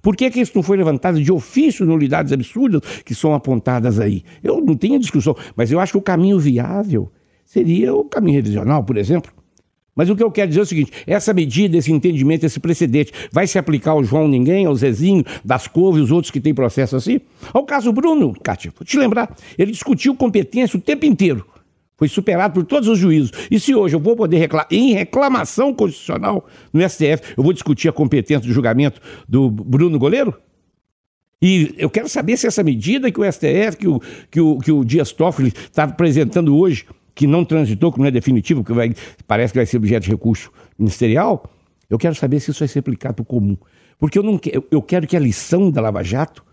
Por 0.00 0.14
que, 0.14 0.30
que 0.30 0.40
isso 0.40 0.52
não 0.54 0.62
foi 0.62 0.76
levantado 0.76 1.20
de 1.20 1.32
ofício 1.32 1.84
nulidades 1.84 2.32
absurdas 2.32 2.80
que 3.04 3.14
são 3.14 3.34
apontadas 3.34 3.98
aí? 3.98 4.22
Eu 4.42 4.60
não 4.60 4.76
tenho 4.76 4.98
discussão, 5.00 5.34
mas 5.56 5.72
eu 5.72 5.80
acho 5.80 5.92
que 5.92 5.98
o 5.98 6.02
caminho 6.02 6.38
viável 6.38 7.10
seria 7.48 7.94
o 7.94 8.04
caminho 8.04 8.36
revisional, 8.36 8.84
por 8.84 8.98
exemplo. 8.98 9.32
Mas 9.96 10.08
o 10.08 10.14
que 10.14 10.22
eu 10.22 10.30
quero 10.30 10.48
dizer 10.48 10.60
é 10.60 10.62
o 10.62 10.66
seguinte: 10.66 10.92
essa 11.06 11.32
medida, 11.32 11.76
esse 11.76 11.90
entendimento, 11.90 12.44
esse 12.44 12.60
precedente, 12.60 13.12
vai 13.32 13.46
se 13.46 13.58
aplicar 13.58 13.92
ao 13.92 14.04
João 14.04 14.28
Ninguém, 14.28 14.66
ao 14.66 14.74
Zezinho, 14.76 15.24
das 15.44 15.66
Couve 15.66 16.00
os 16.00 16.12
outros 16.12 16.30
que 16.30 16.40
têm 16.40 16.54
processo 16.54 16.94
assim? 16.94 17.20
Ao 17.52 17.64
caso 17.64 17.92
Bruno, 17.92 18.32
Cátia, 18.40 18.72
vou 18.78 18.84
te 18.84 18.96
lembrar, 18.96 19.34
ele 19.56 19.72
discutiu 19.72 20.14
competência 20.14 20.78
o 20.78 20.80
tempo 20.80 21.06
inteiro. 21.06 21.44
Foi 21.96 22.06
superado 22.06 22.54
por 22.54 22.64
todos 22.64 22.88
os 22.88 22.96
juízos. 22.96 23.32
E 23.50 23.58
se 23.58 23.74
hoje 23.74 23.96
eu 23.96 23.98
vou 23.98 24.14
poder 24.14 24.38
reclamar, 24.38 24.68
em 24.70 24.92
reclamação 24.92 25.74
constitucional 25.74 26.46
no 26.72 26.88
STF, 26.88 27.34
eu 27.36 27.42
vou 27.42 27.52
discutir 27.52 27.88
a 27.88 27.92
competência 27.92 28.46
do 28.46 28.52
julgamento 28.52 29.00
do 29.28 29.50
Bruno 29.50 29.98
Goleiro? 29.98 30.32
E 31.42 31.74
eu 31.76 31.90
quero 31.90 32.08
saber 32.08 32.36
se 32.36 32.46
essa 32.46 32.62
medida 32.62 33.10
que 33.10 33.20
o 33.20 33.32
STF, 33.32 33.76
que 33.76 33.88
o, 33.88 34.00
que 34.30 34.40
o, 34.40 34.58
que 34.58 34.70
o 34.70 34.84
Dias 34.84 35.10
Toffoli 35.10 35.48
está 35.48 35.84
apresentando 35.84 36.56
hoje, 36.56 36.84
que 37.18 37.26
não 37.26 37.44
transitou, 37.44 37.92
que 37.92 37.98
não 37.98 38.06
é 38.06 38.12
definitivo, 38.12 38.62
que 38.62 38.72
vai, 38.72 38.94
parece 39.26 39.52
que 39.52 39.58
vai 39.58 39.66
ser 39.66 39.76
objeto 39.76 40.04
de 40.04 40.10
recurso 40.10 40.52
ministerial, 40.78 41.52
eu 41.90 41.98
quero 41.98 42.14
saber 42.14 42.38
se 42.38 42.52
isso 42.52 42.60
vai 42.60 42.68
ser 42.68 42.78
aplicado 42.78 43.14
para 43.16 43.22
o 43.24 43.26
comum. 43.26 43.56
Porque 43.98 44.16
eu, 44.16 44.22
não, 44.22 44.40
eu 44.70 44.80
quero 44.80 45.04
que 45.04 45.16
a 45.16 45.20
lição 45.20 45.68
da 45.68 45.80
Lava 45.80 46.04
Jato 46.04 46.44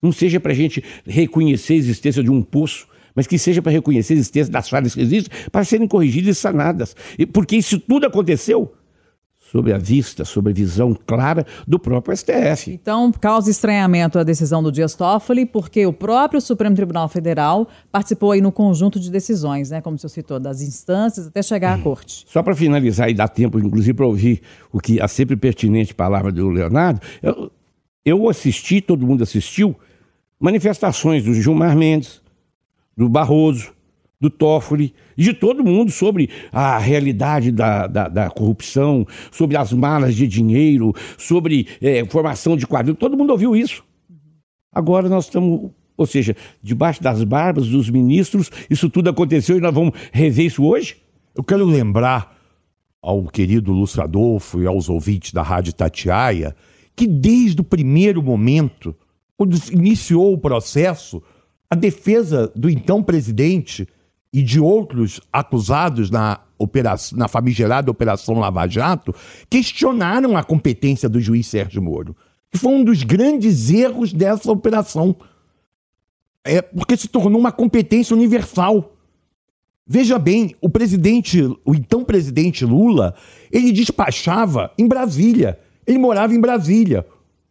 não 0.00 0.10
seja 0.10 0.40
para 0.40 0.52
a 0.52 0.54
gente 0.54 0.82
reconhecer 1.04 1.74
a 1.74 1.76
existência 1.76 2.22
de 2.22 2.30
um 2.30 2.40
poço, 2.40 2.88
mas 3.14 3.26
que 3.26 3.36
seja 3.36 3.60
para 3.60 3.72
reconhecer 3.72 4.14
a 4.14 4.16
existência 4.16 4.50
das 4.50 4.70
falhas 4.70 4.94
que 4.94 5.02
existem, 5.02 5.30
para 5.52 5.64
serem 5.64 5.86
corrigidas 5.86 6.38
e 6.38 6.40
sanadas. 6.40 6.96
Porque 7.30 7.56
isso 7.56 7.78
tudo 7.78 8.06
aconteceu 8.06 8.72
sob 9.50 9.72
a 9.72 9.78
vista, 9.78 10.24
sob 10.24 10.50
a 10.50 10.52
visão 10.52 10.96
clara 11.06 11.44
do 11.66 11.78
próprio 11.78 12.16
STF. 12.16 12.72
Então, 12.72 13.10
causa 13.10 13.50
estranhamento 13.50 14.18
a 14.18 14.22
decisão 14.22 14.62
do 14.62 14.70
Dias 14.70 14.94
Toffoli, 14.94 15.44
porque 15.44 15.84
o 15.84 15.92
próprio 15.92 16.40
Supremo 16.40 16.76
Tribunal 16.76 17.08
Federal 17.08 17.66
participou 17.90 18.32
aí 18.32 18.40
no 18.40 18.52
conjunto 18.52 19.00
de 19.00 19.10
decisões, 19.10 19.70
né, 19.70 19.80
como 19.80 19.96
o 19.96 19.98
senhor 19.98 20.10
citou, 20.10 20.38
das 20.38 20.62
instâncias 20.62 21.26
até 21.26 21.42
chegar 21.42 21.78
à 21.78 21.82
corte. 21.82 22.24
Só 22.28 22.42
para 22.42 22.54
finalizar 22.54 23.10
e 23.10 23.14
dar 23.14 23.28
tempo, 23.28 23.58
inclusive, 23.58 23.94
para 23.94 24.06
ouvir 24.06 24.40
o 24.72 24.78
que 24.78 25.00
a 25.00 25.08
sempre 25.08 25.36
pertinente 25.36 25.94
palavra 25.94 26.30
do 26.30 26.48
Leonardo, 26.48 27.00
eu, 27.20 27.50
eu 28.04 28.28
assisti, 28.28 28.80
todo 28.80 29.04
mundo 29.04 29.24
assistiu, 29.24 29.74
manifestações 30.38 31.24
do 31.24 31.34
Gilmar 31.34 31.76
Mendes, 31.76 32.22
do 32.96 33.08
Barroso, 33.08 33.72
do 34.20 34.28
Toffoli, 34.28 34.94
de 35.16 35.32
todo 35.32 35.64
mundo 35.64 35.90
sobre 35.90 36.28
a 36.52 36.78
realidade 36.78 37.50
da, 37.50 37.86
da, 37.86 38.08
da 38.08 38.30
corrupção, 38.30 39.06
sobre 39.30 39.56
as 39.56 39.72
malas 39.72 40.14
de 40.14 40.26
dinheiro, 40.26 40.94
sobre 41.16 41.66
é, 41.80 42.04
formação 42.04 42.56
de 42.56 42.66
quadrilha. 42.66 42.96
Todo 42.96 43.16
mundo 43.16 43.30
ouviu 43.30 43.56
isso. 43.56 43.82
Agora 44.72 45.08
nós 45.08 45.24
estamos 45.24 45.70
Ou 45.96 46.06
seja, 46.06 46.36
debaixo 46.62 47.02
das 47.02 47.24
barbas 47.24 47.68
dos 47.68 47.88
ministros, 47.90 48.50
isso 48.68 48.88
tudo 48.88 49.10
aconteceu 49.10 49.56
e 49.56 49.60
nós 49.60 49.74
vamos 49.74 49.92
rever 50.12 50.46
isso 50.46 50.64
hoje? 50.64 50.96
Eu 51.34 51.42
quero 51.42 51.64
lembrar 51.64 52.36
ao 53.02 53.24
querido 53.24 53.72
Lúcio 53.72 54.02
Adolfo 54.02 54.60
e 54.60 54.66
aos 54.66 54.88
ouvintes 54.88 55.32
da 55.32 55.42
Rádio 55.42 55.72
Tatiaia 55.72 56.54
que 56.94 57.06
desde 57.06 57.60
o 57.62 57.64
primeiro 57.64 58.22
momento, 58.22 58.94
quando 59.36 59.56
iniciou 59.72 60.34
o 60.34 60.38
processo, 60.38 61.22
a 61.70 61.74
defesa 61.74 62.52
do 62.54 62.68
então 62.68 63.02
presidente 63.02 63.88
e 64.32 64.42
de 64.42 64.60
outros 64.60 65.20
acusados 65.32 66.10
na, 66.10 66.40
operação, 66.60 67.18
na 67.18 67.26
famigerada 67.26 67.90
Operação 67.90 68.38
Lava 68.38 68.68
Jato 68.68 69.14
questionaram 69.48 70.36
a 70.36 70.44
competência 70.44 71.08
do 71.08 71.18
juiz 71.18 71.46
Sérgio 71.46 71.80
Moro, 71.80 72.14
que 72.52 72.58
foi 72.58 72.72
um 72.72 72.84
dos 72.84 73.02
grandes 73.02 73.70
erros 73.70 74.12
dessa 74.12 74.52
operação. 74.52 75.16
É 76.44 76.60
porque 76.60 76.96
se 76.96 77.08
tornou 77.08 77.40
uma 77.40 77.50
competência 77.50 78.14
universal. 78.14 78.94
Veja 79.86 80.18
bem, 80.18 80.54
o 80.60 80.68
presidente, 80.68 81.42
o 81.64 81.74
então 81.74 82.04
presidente 82.04 82.64
Lula, 82.64 83.14
ele 83.50 83.72
despachava 83.72 84.70
em 84.78 84.86
Brasília. 84.86 85.58
Ele 85.86 85.98
morava 85.98 86.34
em 86.34 86.40
Brasília. 86.40 87.06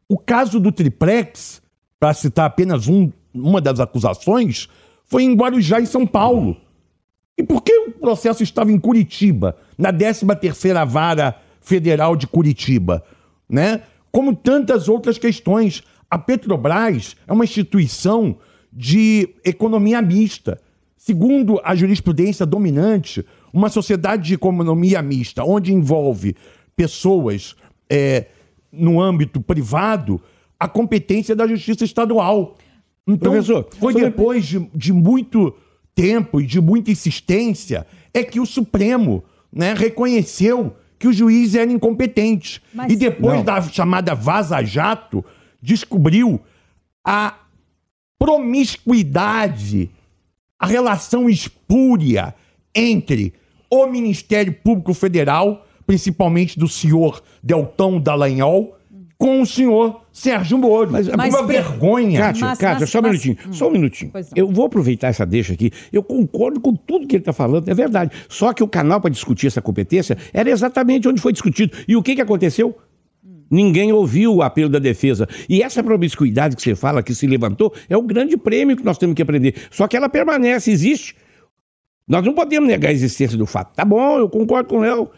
O 0.08 0.18
caso 0.18 0.60
do 0.60 0.72
triplex, 0.72 1.62
para 2.00 2.14
citar 2.14 2.46
apenas 2.46 2.88
um, 2.88 3.12
uma 3.34 3.60
das 3.60 3.80
acusações, 3.80 4.70
foi 5.06 5.24
em 5.24 5.34
Guarujá, 5.34 5.82
em 5.82 5.86
São 5.86 6.06
Paulo. 6.08 6.56
E 7.40 7.44
por 7.44 7.64
que 7.64 7.72
o 7.72 7.92
processo 7.92 8.44
estava 8.44 8.70
em 8.70 8.78
Curitiba, 8.78 9.56
na 9.78 9.94
13ª 9.94 10.86
Vara 10.86 11.40
Federal 11.62 12.18
de 12.18 12.28
Curitiba, 12.28 13.02
né? 13.48 13.84
Como 14.12 14.36
tantas 14.36 14.90
outras 14.90 15.18
questões, 15.18 15.82
a 16.12 16.18
Petrobras 16.18 17.16
é 17.26 17.32
uma 17.32 17.46
instituição 17.46 18.36
de 18.74 19.30
economia 19.46 20.02
mista. 20.02 20.60
Segundo 20.98 21.62
a 21.64 21.74
jurisprudência 21.76 22.46
dominante, 22.46 23.26
uma 23.54 23.70
sociedade 23.70 24.24
de 24.24 24.34
economia 24.34 25.02
mista, 25.02 25.46
onde 25.46 25.74
envolve 25.74 26.36
pessoas 26.76 27.56
é, 27.90 28.26
no 28.70 29.02
âmbito 29.02 29.40
privado, 29.40 30.22
a 30.60 30.68
competência 30.68 31.32
é 31.32 31.36
da 31.38 31.48
justiça 31.48 31.86
estadual. 31.86 32.58
Então, 33.08 33.32
Professor, 33.32 33.66
foi 33.80 33.94
depois 33.94 34.46
de, 34.46 34.60
de 34.76 34.92
muito 34.92 35.56
tempo 36.00 36.40
e 36.40 36.46
de 36.46 36.62
muita 36.62 36.92
insistência 36.92 37.86
é 38.14 38.24
que 38.24 38.40
o 38.40 38.46
Supremo 38.46 39.22
né, 39.52 39.74
reconheceu 39.74 40.74
que 40.98 41.10
o 41.10 41.14
juiz 41.14 41.56
era 41.56 41.70
incompetente. 41.70 42.62
Mas... 42.74 42.94
E 42.94 42.96
depois 42.96 43.38
Não. 43.38 43.44
da 43.44 43.62
chamada 43.64 44.16
Vaza 44.16 44.64
Jato, 44.64 45.26
descobriu 45.62 46.40
a 47.04 47.38
promiscuidade, 48.18 49.92
a 50.58 50.66
relação 50.66 51.30
espúria 51.30 52.34
entre 52.74 53.34
o 53.70 53.86
Ministério 53.86 54.54
Público 54.54 54.94
Federal, 54.94 55.66
principalmente 55.86 56.58
do 56.58 56.68
senhor 56.70 57.22
Deltão 57.44 58.00
Dallagnol, 58.00 58.78
com 59.20 59.42
o 59.42 59.46
senhor 59.46 60.02
Sérgio 60.14 60.58
Moro. 60.58 60.90
Mas, 60.90 61.10
mas 61.10 61.34
uma 61.34 61.46
vergonha. 61.46 62.20
Cátia, 62.20 62.48
mas, 62.48 62.58
Cátia, 62.58 62.80
mas, 62.80 62.90
só 62.90 63.00
um 63.00 63.04
minutinho. 63.04 63.38
Hum, 63.46 63.54
só 63.54 63.68
um 63.68 63.72
minutinho. 63.72 64.12
Eu 64.34 64.48
vou 64.48 64.66
aproveitar 64.66 65.10
essa 65.10 65.26
deixa 65.26 65.54
aqui. 65.54 65.72
Eu 65.92 66.02
concordo 66.02 66.62
com 66.62 66.74
tudo 66.74 67.06
que 67.06 67.18
ele 67.18 67.22
está 67.22 67.34
falando, 67.34 67.68
é 67.68 67.74
verdade. 67.74 68.12
Só 68.30 68.54
que 68.54 68.64
o 68.64 68.68
canal 68.68 69.02
para 69.02 69.12
discutir 69.12 69.48
essa 69.48 69.62
competência 69.62 70.18
era 70.34 70.50
exatamente 70.50 71.06
onde 71.10 71.22
foi 71.22 71.34
discutido. 71.34 71.78
E 71.86 71.98
o 71.98 72.02
que, 72.02 72.16
que 72.16 72.22
aconteceu? 72.22 72.78
Ninguém 73.52 73.92
ouviu 73.92 74.36
o 74.36 74.42
apelo 74.42 74.70
da 74.70 74.80
defesa. 74.80 75.28
E 75.50 75.62
essa 75.62 75.84
promiscuidade 75.84 76.56
que 76.56 76.62
você 76.62 76.74
fala 76.74 77.04
que 77.04 77.14
se 77.14 77.28
levantou 77.28 77.74
é 77.90 77.98
o 77.98 78.02
grande 78.02 78.38
prêmio 78.38 78.78
que 78.78 78.86
nós 78.86 78.98
temos 78.98 79.16
que 79.16 79.22
aprender. 79.22 79.54
Só 79.70 79.86
que 79.86 79.98
ela 79.98 80.08
permanece, 80.08 80.72
existe. 80.72 81.16
Nós 82.08 82.24
não 82.24 82.34
podemos 82.34 82.70
negar 82.70 82.88
a 82.90 82.94
existência 82.94 83.38
do 83.38 83.46
fato. 83.46 83.76
Tá 83.76 83.84
bom, 83.84 84.18
eu 84.18 84.30
concordo 84.30 84.70
com 84.70 84.78
o 84.78 84.80
Léo. 84.80 85.10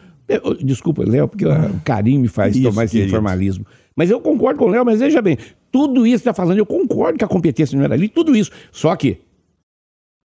Desculpa, 0.60 1.04
Léo, 1.06 1.28
porque 1.28 1.46
o 1.46 1.80
carinho 1.84 2.20
me 2.20 2.28
faz 2.28 2.56
Isso, 2.56 2.68
tomar 2.68 2.84
esse 2.84 2.92
querido. 2.92 3.10
informalismo. 3.10 3.64
Mas 3.96 4.10
eu 4.10 4.20
concordo 4.20 4.58
com 4.58 4.66
o 4.66 4.68
Léo, 4.68 4.84
mas 4.84 5.00
veja 5.00 5.20
bem, 5.20 5.38
tudo 5.70 6.06
isso 6.06 6.22
que 6.22 6.28
está 6.28 6.34
falando, 6.34 6.58
eu 6.58 6.66
concordo 6.66 7.18
que 7.18 7.24
a 7.24 7.28
competência 7.28 7.76
não 7.76 7.84
era 7.84 7.94
ali, 7.94 8.08
tudo 8.08 8.36
isso. 8.36 8.50
Só 8.70 8.94
que 8.96 9.18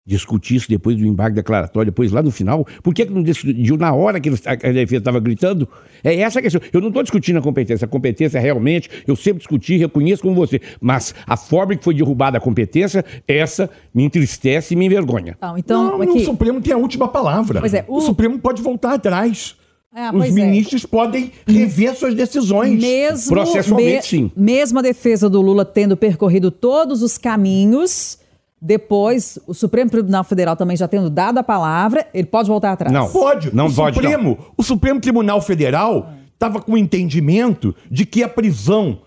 discutir 0.05 0.55
isso 0.55 0.69
depois 0.69 0.95
do 0.95 1.05
embarque 1.05 1.35
declaratório, 1.35 1.91
depois 1.91 2.11
lá 2.11 2.21
no 2.21 2.29
final, 2.29 2.65
por 2.83 2.93
que, 2.93 3.05
que 3.05 3.11
não 3.11 3.23
decidiu 3.23 3.75
na 3.75 3.91
hora 3.93 4.19
que 4.19 4.29
a 4.29 4.71
defesa 4.71 4.97
estava 4.97 5.19
gritando? 5.19 5.67
É 6.03 6.15
essa 6.15 6.39
a 6.39 6.41
questão. 6.41 6.61
Eu 6.71 6.79
não 6.79 6.89
estou 6.89 7.01
discutindo 7.01 7.39
a 7.39 7.41
competência. 7.41 7.85
A 7.85 7.87
competência 7.87 8.39
realmente, 8.39 8.89
eu 9.07 9.15
sempre 9.15 9.39
discuti, 9.39 9.77
reconheço 9.77 10.21
com 10.21 10.35
você. 10.35 10.61
Mas 10.79 11.15
a 11.25 11.35
forma 11.35 11.75
que 11.75 11.83
foi 11.83 11.95
derrubada 11.95 12.37
a 12.37 12.41
competência, 12.41 13.03
essa 13.27 13.69
me 13.93 14.03
entristece 14.03 14.75
e 14.75 14.77
me 14.77 14.85
envergonha. 14.85 15.35
Não, 15.41 15.57
então, 15.57 15.97
não, 15.97 16.01
aqui... 16.03 16.19
o 16.19 16.25
Supremo 16.25 16.61
tem 16.61 16.73
a 16.73 16.77
última 16.77 17.07
palavra. 17.07 17.59
Pois 17.59 17.73
é, 17.73 17.83
o... 17.87 17.97
o 17.97 18.01
Supremo 18.01 18.37
pode 18.37 18.61
voltar 18.61 18.93
atrás. 18.93 19.55
É, 19.95 20.11
Os 20.11 20.25
é. 20.25 20.31
ministros 20.31 20.83
é. 20.83 20.87
podem 20.87 21.31
rever 21.47 21.95
suas 21.95 22.13
decisões. 22.13 22.81
Mesmo, 22.81 23.29
Processualmente, 23.29 24.17
me, 24.17 24.29
sim. 24.29 24.31
Mesmo 24.35 24.79
a 24.79 24.81
defesa 24.81 25.29
do 25.29 25.41
Lula 25.41 25.63
tendo 25.63 25.95
percorrido 25.95 26.51
todos 26.51 27.01
os 27.01 27.17
caminhos, 27.17 28.19
depois 28.61 29.39
o 29.47 29.53
Supremo 29.53 29.89
Tribunal 29.89 30.25
Federal 30.25 30.57
também 30.57 30.75
já 30.75 30.85
tendo 30.85 31.09
dado 31.09 31.37
a 31.37 31.43
palavra, 31.43 32.05
ele 32.13 32.27
pode 32.27 32.49
voltar 32.49 32.73
atrás? 32.73 32.91
Não. 32.91 33.09
Pode. 33.09 33.55
Não 33.55 33.67
o 33.67 33.73
pode, 33.73 33.95
Supremo, 33.95 34.37
não. 34.37 34.45
O 34.57 34.63
Supremo 34.63 34.99
Tribunal 34.99 35.41
Federal 35.41 36.11
estava 36.33 36.61
com 36.61 36.73
o 36.73 36.77
entendimento 36.77 37.73
de 37.89 38.05
que 38.05 38.21
a 38.21 38.27
prisão 38.27 38.99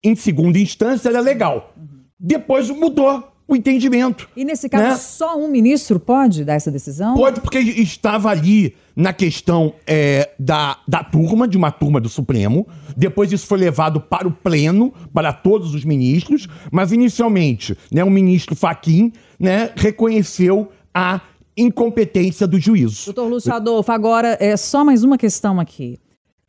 em 0.00 0.14
segunda 0.14 0.60
instância 0.60 1.08
era 1.08 1.18
legal. 1.18 1.72
Depois 2.20 2.70
mudou 2.70 3.32
o 3.48 3.56
entendimento. 3.56 4.28
E 4.36 4.44
nesse 4.44 4.68
caso, 4.68 4.84
né? 4.84 4.96
só 4.96 5.36
um 5.36 5.48
ministro 5.48 5.98
pode 5.98 6.44
dar 6.44 6.54
essa 6.54 6.70
decisão? 6.70 7.16
Pode, 7.16 7.40
porque 7.40 7.58
estava 7.58 8.30
ali 8.30 8.76
na 8.96 9.12
questão 9.12 9.74
é, 9.86 10.30
da, 10.38 10.78
da 10.88 11.04
turma, 11.04 11.46
de 11.46 11.58
uma 11.58 11.70
turma 11.70 12.00
do 12.00 12.08
Supremo. 12.08 12.66
Depois 12.96 13.30
isso 13.30 13.46
foi 13.46 13.58
levado 13.58 14.00
para 14.00 14.26
o 14.26 14.32
pleno, 14.32 14.92
para 15.12 15.34
todos 15.34 15.74
os 15.74 15.84
ministros. 15.84 16.48
Mas 16.72 16.92
inicialmente, 16.92 17.76
né, 17.92 18.02
o 18.02 18.10
ministro 18.10 18.56
Faquim 18.56 19.12
né, 19.38 19.70
reconheceu 19.76 20.70
a 20.94 21.20
incompetência 21.54 22.46
do 22.46 22.58
juízo. 22.58 23.04
Doutor 23.06 23.28
Lúcio 23.28 23.52
Adolfo, 23.52 23.92
agora 23.92 24.36
é 24.40 24.56
só 24.56 24.82
mais 24.82 25.04
uma 25.04 25.18
questão 25.18 25.60
aqui. 25.60 25.98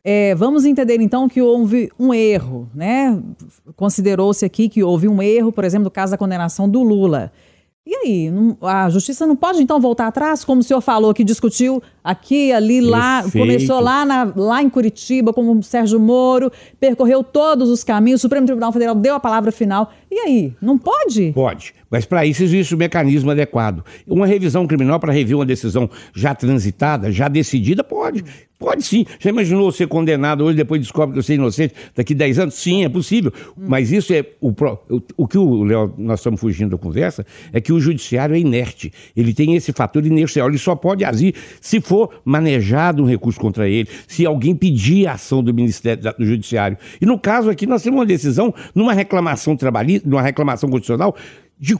É, 0.02 0.34
vamos 0.34 0.64
entender 0.64 1.00
então 1.00 1.28
que 1.28 1.42
houve 1.42 1.90
um 1.98 2.14
erro, 2.14 2.70
né? 2.74 3.20
Considerou-se 3.76 4.44
aqui 4.44 4.68
que 4.68 4.82
houve 4.82 5.06
um 5.06 5.20
erro, 5.20 5.52
por 5.52 5.64
exemplo, 5.64 5.84
no 5.84 5.90
caso 5.90 6.12
da 6.12 6.18
condenação 6.18 6.68
do 6.68 6.82
Lula. 6.82 7.30
E 7.90 7.94
aí, 7.94 8.30
não, 8.30 8.54
a 8.60 8.90
justiça 8.90 9.26
não 9.26 9.34
pode 9.34 9.62
então 9.62 9.80
voltar 9.80 10.08
atrás, 10.08 10.44
como 10.44 10.60
o 10.60 10.62
senhor 10.62 10.82
falou, 10.82 11.14
que 11.14 11.24
discutiu 11.24 11.82
aqui, 12.04 12.52
ali, 12.52 12.82
lá, 12.82 13.22
Perfeito. 13.22 13.46
começou 13.46 13.80
lá, 13.80 14.04
na, 14.04 14.30
lá 14.36 14.62
em 14.62 14.68
Curitiba, 14.68 15.32
como 15.32 15.58
o 15.58 15.62
Sérgio 15.62 15.98
Moro, 15.98 16.52
percorreu 16.78 17.24
todos 17.24 17.70
os 17.70 17.82
caminhos, 17.82 18.20
o 18.20 18.22
Supremo 18.22 18.44
Tribunal 18.44 18.72
Federal 18.72 18.94
deu 18.94 19.14
a 19.14 19.20
palavra 19.20 19.50
final. 19.50 19.90
E 20.10 20.18
aí, 20.20 20.52
não 20.60 20.78
pode? 20.78 21.32
Pode, 21.32 21.74
mas 21.90 22.04
para 22.04 22.24
isso 22.24 22.42
existe 22.42 22.74
um 22.74 22.78
mecanismo 22.78 23.30
adequado. 23.30 23.84
Uma 24.06 24.26
revisão 24.26 24.66
criminal 24.66 24.98
para 24.98 25.12
rever 25.12 25.36
uma 25.36 25.46
decisão 25.46 25.88
já 26.14 26.34
transitada, 26.34 27.12
já 27.12 27.28
decidida, 27.28 27.84
pode. 27.84 28.24
Pode 28.58 28.82
sim. 28.82 29.06
Já 29.20 29.30
imaginou 29.30 29.70
ser 29.70 29.86
condenado 29.86 30.44
hoje, 30.44 30.56
depois 30.56 30.80
descobre 30.80 31.16
que 31.16 31.22
você 31.22 31.34
é 31.34 31.36
inocente, 31.36 31.74
daqui 31.94 32.12
10 32.12 32.38
anos? 32.40 32.54
Sim, 32.54 32.84
é 32.84 32.88
possível. 32.88 33.32
Hum. 33.56 33.66
Mas 33.68 33.92
isso 33.92 34.12
é. 34.12 34.24
O, 34.40 34.48
o, 34.48 35.02
o 35.16 35.28
que 35.28 35.38
o 35.38 35.62
Léo, 35.62 35.94
nós 35.96 36.18
estamos 36.18 36.40
fugindo 36.40 36.70
da 36.70 36.78
conversa, 36.78 37.24
é 37.52 37.60
que 37.60 37.72
o 37.72 37.78
judiciário 37.78 38.34
é 38.34 38.38
inerte. 38.38 38.92
Ele 39.16 39.32
tem 39.32 39.54
esse 39.54 39.72
fator 39.72 40.04
inercial. 40.04 40.48
Ele 40.48 40.58
só 40.58 40.74
pode 40.74 41.04
agir 41.04 41.36
se 41.60 41.80
for 41.80 42.20
manejado 42.24 43.04
um 43.04 43.06
recurso 43.06 43.38
contra 43.38 43.68
ele, 43.68 43.88
se 44.08 44.26
alguém 44.26 44.56
pedir 44.56 45.06
a 45.06 45.12
ação 45.12 45.40
do 45.40 45.54
Ministério 45.54 46.02
do 46.18 46.26
Judiciário. 46.26 46.76
E 47.00 47.06
no 47.06 47.16
caso 47.16 47.48
aqui, 47.48 47.64
nós 47.64 47.80
temos 47.80 48.00
uma 48.00 48.06
decisão 48.06 48.52
numa 48.74 48.92
reclamação 48.92 49.56
trabalhista, 49.56 49.97
numa 50.04 50.22
reclamação 50.22 50.68
constitucional 50.68 51.16
de 51.58 51.76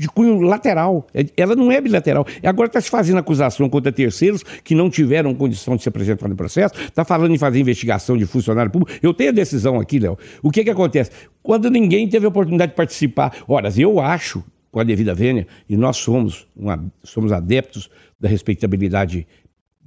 de 0.00 0.08
cunho 0.08 0.40
lateral. 0.40 1.06
É, 1.12 1.26
ela 1.36 1.54
não 1.54 1.70
é 1.70 1.78
bilateral. 1.80 2.26
Agora 2.42 2.68
está 2.68 2.80
se 2.80 2.88
fazendo 2.88 3.18
acusação 3.18 3.68
contra 3.68 3.92
terceiros 3.92 4.42
que 4.42 4.74
não 4.74 4.88
tiveram 4.88 5.34
condição 5.34 5.76
de 5.76 5.82
se 5.82 5.88
apresentar 5.90 6.26
no 6.26 6.36
processo, 6.36 6.74
está 6.80 7.04
falando 7.04 7.34
em 7.34 7.38
fazer 7.38 7.60
investigação 7.60 8.16
de 8.16 8.24
funcionário 8.24 8.70
público. 8.70 8.98
Eu 9.02 9.12
tenho 9.12 9.30
a 9.30 9.32
decisão 9.32 9.78
aqui, 9.78 9.98
Léo. 9.98 10.18
O 10.42 10.50
que, 10.50 10.64
que 10.64 10.70
acontece? 10.70 11.10
Quando 11.42 11.70
ninguém 11.70 12.08
teve 12.08 12.24
a 12.24 12.28
oportunidade 12.30 12.72
de 12.72 12.76
participar. 12.76 13.36
Ora, 13.46 13.68
eu 13.76 14.00
acho, 14.00 14.42
com 14.70 14.80
a 14.80 14.84
devida 14.84 15.14
vênia, 15.14 15.46
e 15.68 15.76
nós 15.76 15.98
somos, 15.98 16.46
uma, 16.56 16.82
somos 17.02 17.30
adeptos 17.30 17.90
da 18.18 18.28
respeitabilidade 18.28 19.26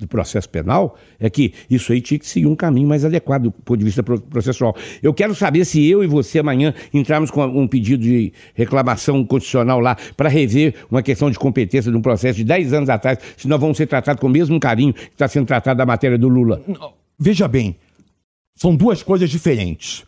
do 0.04 0.08
processo 0.08 0.48
penal 0.50 0.98
é 1.20 1.30
que 1.30 1.54
isso 1.70 1.92
aí 1.92 2.02
tinha 2.02 2.20
que 2.20 2.28
seguir 2.28 2.48
um 2.48 2.56
caminho 2.56 2.88
mais 2.88 3.04
adequado 3.04 3.44
do 3.44 3.52
ponto 3.52 3.78
de 3.78 3.86
vista 3.86 4.04
processual. 4.04 4.76
Eu 5.02 5.14
quero 5.14 5.34
saber 5.34 5.66
se 5.66 5.86
eu 5.90 6.04
e 6.04 6.08
você 6.08 6.40
amanhã 6.40 6.74
entrarmos 6.94 7.32
com 7.32 7.44
um 7.44 7.68
pedido 7.68 8.04
de 8.04 8.32
reclamação 8.54 9.26
constitucional 9.26 9.80
lá 9.80 9.98
para 10.16 10.30
rever 10.30 10.76
uma 10.92 11.02
questão 11.02 11.32
de 11.32 11.40
competência 11.40 11.92
de 11.92 11.98
um 11.98 12.02
processo 12.02 12.38
de 12.38 12.44
10 12.44 12.74
anos 12.74 12.90
atrás, 12.90 13.18
se 13.38 13.48
nós 13.48 13.60
vamos 13.60 13.78
ser 13.78 13.88
tratados 13.88 14.20
com 14.22 14.28
o 14.28 14.30
mesmo 14.30 14.60
carinho 14.60 14.94
que 14.94 15.10
está 15.12 15.28
sendo 15.28 15.48
tratado 15.48 15.78
da 15.78 15.86
matéria 15.86 16.18
do 16.18 16.28
Lula. 16.28 16.62
Veja 17.18 17.48
bem, 17.48 17.76
são 18.56 18.76
duas 18.76 19.02
coisas 19.02 19.30
diferentes. 19.30 20.04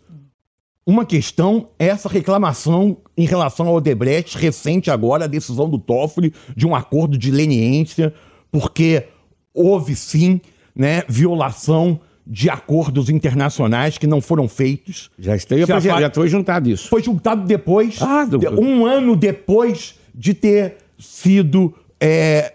uma 0.85 1.05
questão 1.05 1.69
é 1.79 1.87
essa 1.87 2.07
reclamação 2.07 2.97
em 3.17 3.25
relação 3.25 3.67
ao 3.67 3.75
Odebrecht, 3.75 4.37
recente 4.37 4.91
agora, 4.91 5.23
a 5.23 5.27
decisão 5.27 5.67
do 5.69 5.79
Toffoli 5.79 6.33
de 6.55 6.67
um 6.67 6.75
acordo 6.75 7.17
de 7.17 7.31
leniência, 7.31 8.13
porque 8.51 9.07
houve 9.55 9.95
sim 9.95 10.39
né, 10.75 11.03
violação 11.07 11.99
de 12.27 12.49
acordos 12.49 13.09
internacionais 13.09 13.97
que 13.97 14.05
não 14.05 14.19
foram 14.19 14.47
feitos. 14.47 15.09
Já, 15.17 15.35
está, 15.35 15.55
já, 15.57 15.79
já 16.01 16.11
foi 16.11 16.27
juntado 16.27 16.69
isso. 16.69 16.87
Foi 16.89 17.01
juntado 17.01 17.45
depois, 17.45 18.01
Ah, 18.01 18.25
do- 18.25 18.59
um 18.61 18.85
ano 18.85 19.15
depois 19.15 19.95
de 20.13 20.33
ter 20.33 20.77
sido 20.99 21.73
é, 21.99 22.53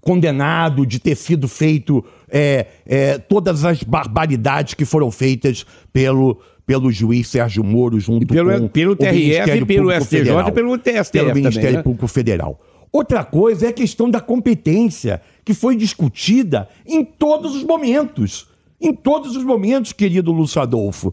condenado, 0.00 0.86
de 0.86 0.98
ter 0.98 1.16
sido 1.16 1.46
feito 1.48 2.04
é, 2.30 2.66
é, 2.86 3.18
todas 3.18 3.64
as 3.64 3.82
barbaridades 3.82 4.74
que 4.74 4.84
foram 4.84 5.10
feitas 5.10 5.66
pelo, 5.92 6.40
pelo 6.64 6.90
juiz 6.90 7.28
Sérgio 7.28 7.62
Moro 7.64 7.98
junto 8.00 8.22
E 8.22 8.26
pelo- 8.26 8.60
com 8.60 8.68
pelo 8.68 8.92
o 8.92 8.96
TRF, 8.96 9.12
Ministério 9.18 9.66
pelo 9.66 9.82
Público 9.86 10.04
STJ 10.04 10.16
e 10.16 10.24
Federal. 10.24 10.52
pelo 10.52 10.78
TSTF 10.78 11.10
Pelo 11.12 11.28
também, 11.28 11.42
Ministério 11.42 11.76
né? 11.78 11.82
Público 11.82 12.08
Federal. 12.08 12.60
Outra 12.92 13.24
coisa 13.24 13.66
é 13.66 13.68
a 13.68 13.72
questão 13.72 14.10
da 14.10 14.20
competência, 14.20 15.20
que 15.44 15.52
foi 15.52 15.76
discutida 15.76 16.68
em 16.86 17.04
todos 17.04 17.54
os 17.54 17.62
momentos. 17.62 18.48
Em 18.80 18.94
todos 18.94 19.36
os 19.36 19.44
momentos, 19.44 19.92
querido 19.92 20.32
Lúcio 20.32 20.60
Adolfo. 20.60 21.12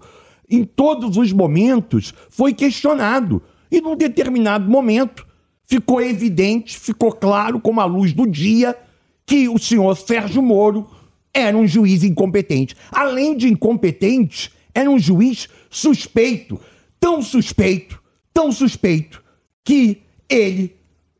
Em 0.50 0.64
todos 0.64 1.18
os 1.18 1.34
momentos 1.34 2.14
foi 2.30 2.54
questionado. 2.54 3.42
E 3.72 3.82
num 3.82 3.96
determinado 3.96 4.70
momento 4.70 5.26
ficou 5.66 6.02
evidente, 6.02 6.80
ficou 6.80 7.12
claro 7.12 7.60
como 7.60 7.82
a 7.82 7.86
luz 7.86 8.14
do 8.14 8.28
dia, 8.28 8.78
que 9.26 9.50
o 9.50 9.58
senhor 9.58 9.96
Sérgio 9.98 10.42
Moro 10.42 10.88
era 11.34 11.58
um 11.58 11.68
juiz 11.68 12.04
incompetente. 12.04 12.76
Além 12.92 13.36
de 13.36 13.50
incompetente, 13.50 14.52
era 14.74 14.90
um 14.90 15.00
juiz 15.00 15.50
suspeito. 15.70 16.60
Tão 17.00 17.22
suspeito, 17.22 18.02
tão 18.34 18.52
suspeito, 18.52 19.22
que 19.64 20.02
ele 20.30 20.76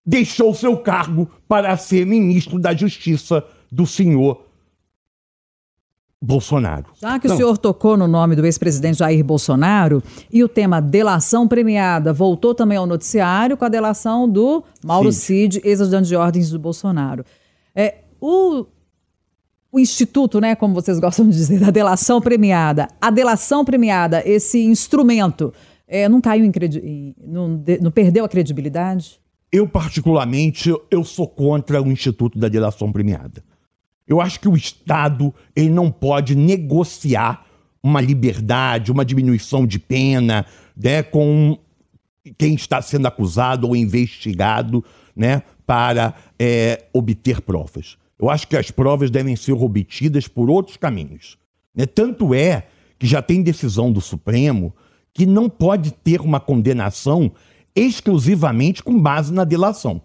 deixou 0.06 0.54
seu 0.54 0.78
cargo 0.78 1.30
para 1.48 1.76
ser 1.78 2.06
ministro 2.06 2.60
da 2.60 2.74
Justiça 2.76 3.44
do 3.72 3.86
senhor 3.88 4.44
Bolsonaro. 6.22 6.86
Já 7.00 7.20
que 7.20 7.28
Não, 7.28 7.36
o 7.36 7.38
senhor 7.38 7.58
tocou 7.58 7.96
no 7.98 8.08
nome 8.08 8.36
do 8.36 8.46
ex-presidente 8.46 8.98
Jair 9.00 9.24
Bolsonaro 9.24 10.02
e 10.32 10.44
o 10.44 10.50
tema 10.50 10.82
delação 10.82 11.48
premiada 11.48 12.12
voltou 12.14 12.56
também 12.56 12.78
ao 12.78 12.88
noticiário 12.88 13.56
com 13.58 13.66
a 13.66 13.70
delação 13.70 14.28
do 14.28 14.64
Mauro 14.84 15.12
Cid, 15.12 15.62
ex-ajudante 15.64 16.08
de 16.08 16.16
ordens 16.16 16.50
do 16.50 16.58
Bolsonaro. 16.58 17.24
É, 17.76 18.00
o, 18.20 18.66
o 19.72 19.80
instituto, 19.80 20.40
né, 20.40 20.56
como 20.56 20.74
vocês 20.74 21.00
gostam 21.00 21.30
de 21.30 21.36
dizer, 21.36 21.60
da 21.60 21.70
delação 21.70 22.20
premiada, 22.20 22.88
a 23.00 23.12
delação 23.12 23.64
premiada, 23.64 24.24
esse 24.28 24.64
instrumento, 24.64 25.54
é, 25.88 26.10
não 26.10 26.22
caiu 26.22 26.44
em, 26.46 26.52
credi- 26.52 26.80
em- 26.80 27.16
não, 27.24 27.56
de- 27.56 27.80
não 27.80 27.92
perdeu 27.92 28.26
a 28.26 28.30
credibilidade? 28.30 29.20
Eu, 29.52 29.68
particularmente, 29.68 30.74
eu 30.92 31.04
sou 31.04 31.28
contra 31.28 31.82
o 31.82 31.92
Instituto 31.92 32.38
da 32.38 32.48
Delação 32.48 32.92
Premiada. 32.92 33.44
Eu 34.08 34.22
acho 34.22 34.40
que 34.40 34.48
o 34.48 34.56
Estado 34.56 35.34
ele 35.56 35.70
não 35.70 35.92
pode 35.92 36.36
negociar 36.36 37.46
uma 37.82 38.02
liberdade, 38.02 38.92
uma 38.92 39.06
diminuição 39.06 39.66
de 39.66 39.80
pena 39.80 40.46
né, 40.76 41.04
com 41.04 41.58
quem 42.38 42.56
está 42.56 42.82
sendo 42.82 43.08
acusado 43.08 43.68
ou 43.68 43.76
investigado 43.76 44.84
né, 45.16 45.44
para 45.66 46.14
é, 46.38 46.86
obter 46.94 47.42
provas. 47.42 47.98
Eu 48.20 48.30
acho 48.30 48.48
que 48.48 48.58
as 48.58 48.72
provas 48.72 49.12
devem 49.12 49.36
ser 49.36 49.54
obtidas 49.54 50.28
por 50.28 50.50
outros 50.50 50.78
caminhos. 50.78 51.38
né? 51.76 51.86
Tanto 51.86 52.34
é 52.34 52.68
que 52.98 53.06
já 53.06 53.22
tem 53.22 53.42
decisão 53.42 53.92
do 53.92 54.02
Supremo 54.02 54.74
que 55.14 55.26
não 55.26 55.50
pode 55.50 55.92
ter 55.92 56.22
uma 56.22 56.40
condenação 56.40 57.32
exclusivamente 57.76 58.82
com 58.82 59.00
base 59.00 59.34
na 59.34 59.44
delação. 59.44 60.02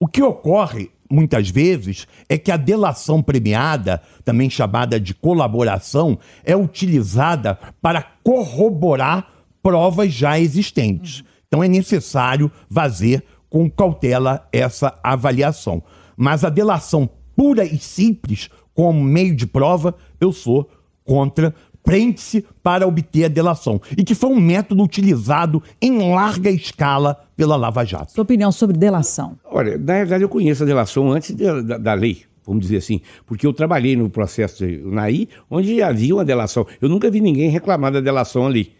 O 0.00 0.06
que 0.06 0.22
ocorre 0.22 0.90
muitas 1.10 1.48
vezes 1.50 2.06
é 2.28 2.36
que 2.36 2.50
a 2.50 2.56
delação 2.56 3.22
premiada, 3.22 4.02
também 4.24 4.50
chamada 4.50 4.98
de 4.98 5.14
colaboração, 5.14 6.18
é 6.42 6.56
utilizada 6.56 7.58
para 7.80 8.02
corroborar 8.22 9.28
provas 9.62 10.12
já 10.12 10.38
existentes. 10.38 11.24
Então 11.46 11.62
é 11.62 11.68
necessário 11.68 12.50
fazer 12.70 13.24
com 13.48 13.70
cautela 13.70 14.48
essa 14.52 14.98
avaliação. 15.02 15.82
Mas 16.16 16.44
a 16.44 16.50
delação 16.50 17.08
pura 17.36 17.64
e 17.64 17.78
simples, 17.78 18.50
como 18.74 19.02
meio 19.02 19.34
de 19.34 19.46
prova, 19.46 19.94
eu 20.20 20.32
sou 20.32 20.68
contra. 21.04 21.54
Prende-se 21.84 22.44
para 22.62 22.88
obter 22.88 23.26
a 23.26 23.28
delação. 23.28 23.80
E 23.96 24.02
que 24.02 24.14
foi 24.14 24.30
um 24.30 24.40
método 24.40 24.82
utilizado 24.82 25.62
em 25.80 26.12
larga 26.12 26.50
escala 26.50 27.14
pela 27.36 27.56
Lava 27.56 27.84
Jato. 27.84 28.10
Sua 28.10 28.22
opinião 28.22 28.50
sobre 28.50 28.76
delação? 28.76 29.38
Olha, 29.44 29.76
na 29.76 29.94
verdade 29.98 30.24
eu 30.24 30.28
conheço 30.28 30.62
a 30.62 30.66
delação 30.66 31.12
antes 31.12 31.32
da, 31.32 31.60
da- 31.60 31.78
da 31.78 31.92
lei, 31.94 32.22
vamos 32.46 32.62
dizer 32.62 32.78
assim, 32.78 33.02
porque 33.26 33.46
eu 33.46 33.52
trabalhei 33.52 33.94
no 33.96 34.08
processo 34.08 34.66
de 34.66 34.78
UNAI, 34.78 35.28
onde 35.50 35.82
havia 35.82 36.14
uma 36.14 36.24
delação. 36.24 36.66
Eu 36.80 36.88
nunca 36.88 37.10
vi 37.10 37.20
ninguém 37.20 37.50
reclamar 37.50 37.92
da 37.92 38.00
delação 38.00 38.46
ali. 38.46 38.72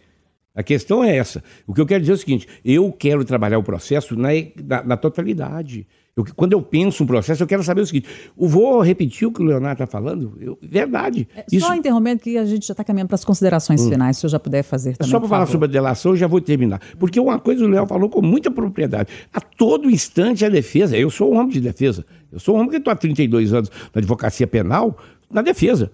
A 0.55 0.63
questão 0.63 1.03
é 1.03 1.15
essa. 1.15 1.43
O 1.67 1.73
que 1.75 1.81
eu 1.81 1.85
quero 1.85 1.99
dizer 1.99 2.13
é 2.13 2.15
o 2.15 2.17
seguinte: 2.17 2.47
eu 2.63 2.91
quero 2.91 3.23
trabalhar 3.23 3.59
o 3.59 3.63
processo 3.63 4.15
na, 4.15 4.29
na, 4.65 4.83
na 4.83 4.97
totalidade. 4.97 5.85
Eu- 6.17 6.25
quando 6.33 6.53
eu 6.53 6.61
penso 6.61 7.03
um 7.03 7.07
processo, 7.07 7.43
eu 7.43 7.47
quero 7.47 7.61
saber 7.61 7.81
o 7.81 7.85
seguinte: 7.85 8.07
eu 8.39 8.47
vou 8.47 8.79
repetir 8.81 9.27
o 9.27 9.31
que 9.33 9.41
o 9.41 9.45
Leonardo 9.45 9.83
está 9.83 9.85
falando? 9.85 10.37
Eu- 10.39 10.57
verdade. 10.61 11.27
É, 11.35 11.43
Isso- 11.51 11.65
Hum. 11.65 11.69
Só 11.69 11.75
interrompendo 11.75 12.21
que 12.21 12.37
a 12.37 12.45
gente 12.45 12.65
já 12.65 12.71
está 12.71 12.83
caminhando 12.85 13.09
para 13.09 13.15
as 13.15 13.25
considerações 13.25 13.85
finais, 13.87 14.15
se 14.15 14.21
o 14.21 14.21
senhor 14.21 14.31
já 14.31 14.39
puder 14.39 14.63
fazer 14.63 14.91
É 14.91 14.93
também. 14.93 15.11
só 15.11 15.19
para 15.19 15.27
falar 15.27 15.45
sobre 15.47 15.67
a 15.67 15.71
delação, 15.71 16.13
eu 16.13 16.17
já 16.17 16.25
vou 16.27 16.39
terminar. 16.39 16.79
Porque 16.97 17.19
uma 17.19 17.37
coisa 17.37 17.65
o 17.65 17.67
Léo 17.67 17.85
falou 17.85 18.09
com 18.09 18.21
muita 18.21 18.49
propriedade. 18.49 19.09
A 19.33 19.41
todo 19.41 19.89
instante 19.89 20.45
a 20.45 20.49
defesa. 20.49 20.97
Eu 20.97 21.09
sou 21.09 21.33
um 21.33 21.37
homem 21.37 21.51
de 21.51 21.59
defesa. 21.59 22.05
Eu 22.31 22.39
sou 22.39 22.55
um 22.55 22.59
homem 22.59 22.69
que 22.71 22.77
estou 22.77 22.91
há 22.93 22.95
32 22.95 23.53
anos 23.53 23.69
na 23.93 23.99
advocacia 23.99 24.47
penal, 24.47 24.97
na 25.29 25.41
defesa. 25.41 25.91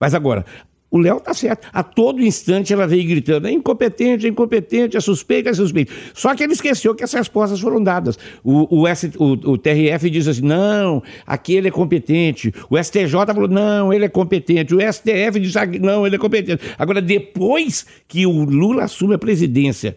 Mas 0.00 0.14
agora, 0.14 0.44
o 0.90 0.98
Léo 0.98 1.16
está 1.16 1.34
certo. 1.34 1.66
A 1.72 1.82
todo 1.82 2.22
instante 2.22 2.72
ela 2.72 2.86
veio 2.86 3.08
gritando: 3.08 3.48
é 3.48 3.50
incompetente, 3.50 4.26
é 4.26 4.28
incompetente, 4.28 4.96
é 4.96 5.00
suspeito, 5.00 5.48
é 5.48 5.52
suspeito. 5.52 5.92
Só 6.14 6.34
que 6.34 6.42
ele 6.44 6.52
esqueceu 6.52 6.94
que 6.94 7.02
as 7.02 7.12
respostas 7.12 7.58
foram 7.60 7.82
dadas. 7.82 8.16
O, 8.44 8.82
o, 8.82 8.86
S- 8.86 9.10
o- 9.18 9.32
o 9.52 9.58
TRF 9.58 10.08
diz 10.08 10.28
assim: 10.28 10.42
não, 10.42 11.02
aquele 11.26 11.66
é 11.68 11.70
competente. 11.70 12.52
O 12.70 12.76
STJ 12.80 13.10
falou: 13.26 13.48
não, 13.48 13.92
ele 13.92 14.04
é 14.04 14.08
competente. 14.08 14.74
O 14.74 14.78
STF 14.80 15.40
diz: 15.40 15.52
não, 15.80 16.06
ele 16.06 16.14
é 16.16 16.18
competente. 16.18 16.62
Agora, 16.78 17.02
depois 17.02 17.84
que 18.06 18.24
o 18.24 18.44
Lula 18.44 18.84
assume 18.84 19.14
a 19.14 19.18
presidência, 19.18 19.96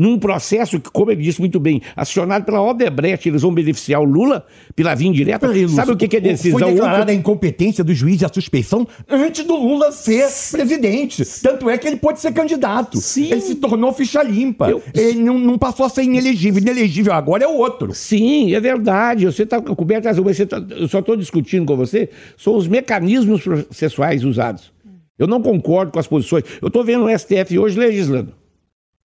num 0.00 0.18
processo 0.18 0.80
que, 0.80 0.90
como 0.90 1.10
ele 1.10 1.22
disse 1.22 1.38
muito 1.40 1.60
bem, 1.60 1.82
acionado 1.94 2.44
pela 2.46 2.62
Odebrecht, 2.62 3.28
eles 3.28 3.42
vão 3.42 3.52
beneficiar 3.52 4.00
o 4.00 4.04
Lula 4.04 4.46
pela 4.74 4.94
via 4.94 5.08
indireta. 5.08 5.46
Sabe 5.68 5.92
o 5.92 5.96
que, 5.96 6.08
que 6.08 6.16
é 6.16 6.20
decisão? 6.20 6.58
Foi 6.58 6.72
declarada 6.72 7.12
a 7.12 7.14
incompetência 7.14 7.84
do 7.84 7.92
juiz 7.92 8.22
e 8.22 8.24
a 8.24 8.30
suspeição 8.32 8.88
antes 9.08 9.44
do 9.44 9.54
Lula 9.54 9.92
ser 9.92 10.26
presidente. 10.52 11.22
Tanto 11.42 11.68
é 11.68 11.76
que 11.76 11.86
ele 11.86 11.96
pode 11.96 12.18
ser 12.20 12.32
candidato. 12.32 12.96
Sim. 12.98 13.30
Ele 13.30 13.40
se 13.42 13.54
tornou 13.56 13.92
ficha 13.92 14.22
limpa. 14.22 14.70
Eu- 14.70 14.82
Ele 14.94 15.20
não, 15.20 15.38
não 15.38 15.58
passou 15.58 15.84
a 15.84 15.88
ser 15.90 16.04
inelegível. 16.04 16.62
Inelegível 16.62 17.12
agora 17.12 17.44
é 17.44 17.46
o 17.46 17.56
outro. 17.58 17.94
Sim, 17.94 18.54
é 18.54 18.60
verdade. 18.60 19.26
Você 19.26 19.42
está 19.42 19.60
coberto 19.60 20.06
razão, 20.06 20.24
mas 20.24 20.36
você 20.38 20.46
tá- 20.46 20.64
eu 20.70 20.88
só 20.88 21.00
estou 21.00 21.14
discutindo 21.16 21.66
com 21.66 21.76
você 21.76 22.08
são 22.38 22.56
os 22.56 22.66
mecanismos 22.66 23.42
processuais 23.42 24.24
usados. 24.24 24.72
Eu 25.18 25.26
não 25.26 25.42
concordo 25.42 25.92
com 25.92 25.98
as 25.98 26.06
posições. 26.06 26.44
Eu 26.62 26.68
estou 26.68 26.82
vendo 26.82 27.04
o 27.04 27.10
STF 27.10 27.58
hoje 27.58 27.78
legislando. 27.78 28.32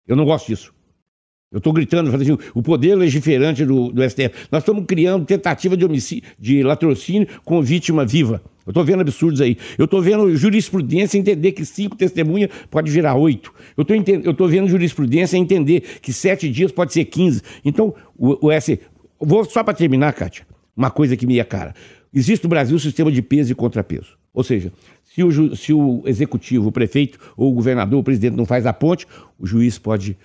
Eu 0.08 0.16
não 0.16 0.24
gosto 0.24 0.48
disso. 0.48 0.74
Eu 1.50 1.60
estou 1.60 1.72
gritando, 1.72 2.12
falando 2.12 2.24
assim, 2.24 2.38
o 2.54 2.62
poder 2.62 2.96
legiferante 2.96 3.66
do, 3.66 3.90
do 3.90 4.10
STF. 4.10 4.32
Nós 4.52 4.64
estamos 4.64 4.84
criando 4.86 5.26
tentativa 5.26 5.78
de 5.78 5.86
homicídio, 5.86 6.30
de 6.38 6.62
latrocínio 6.62 7.26
com 7.46 7.62
vítima 7.62 8.06
viva. 8.06 8.42
Eu 8.66 8.72
estou 8.72 8.84
vendo 8.84 9.00
absurdos 9.00 9.40
aí. 9.40 9.58
Eu 9.78 9.86
estou 9.86 10.02
vendo 10.02 10.36
jurisprudência 10.36 11.18
entender 11.18 11.54
que 11.54 11.64
cinco 11.64 11.96
testemunhas 11.96 12.50
pode 12.70 12.92
virar 12.92 13.16
oito. 13.16 13.54
Eu 13.78 13.84
estou 14.32 14.50
vendo 14.50 14.68
jurisprudência 14.68 15.38
entender 15.38 15.82
que 16.02 16.12
sete 16.12 16.50
dias 16.50 16.70
pode 16.70 16.92
ser 16.92 17.06
quinze. 17.06 17.42
Então, 17.64 17.96
o, 18.18 18.48
o 18.48 18.52
S. 18.52 18.78
Vou 19.18 19.46
só 19.46 19.64
para 19.64 19.74
terminar, 19.74 20.12
Kátia, 20.14 20.46
uma 20.76 20.92
coisa 20.92 21.16
que 21.16 21.26
me 21.26 21.40
é 21.40 21.46
cara. 21.46 21.74
Existe 22.14 22.44
no 22.44 22.50
Brasil 22.50 22.76
o 22.76 22.80
sistema 22.80 23.10
de 23.10 23.22
peso 23.22 23.54
e 23.54 23.56
contrapeso. 23.56 24.18
Ou 24.34 24.44
seja, 24.44 24.72
se 25.06 25.24
o, 25.24 25.56
se 25.56 25.72
o 25.72 26.04
executivo, 26.06 26.68
o 26.68 26.72
prefeito 26.74 27.18
ou 27.38 27.52
o 27.52 27.56
governador, 27.56 28.00
o 28.00 28.04
presidente 28.04 28.36
não 28.36 28.46
faz 28.46 28.66
a 28.66 28.74
ponte, 28.74 29.08
o 29.40 29.48
juiz 29.48 29.80
pode 29.80 30.18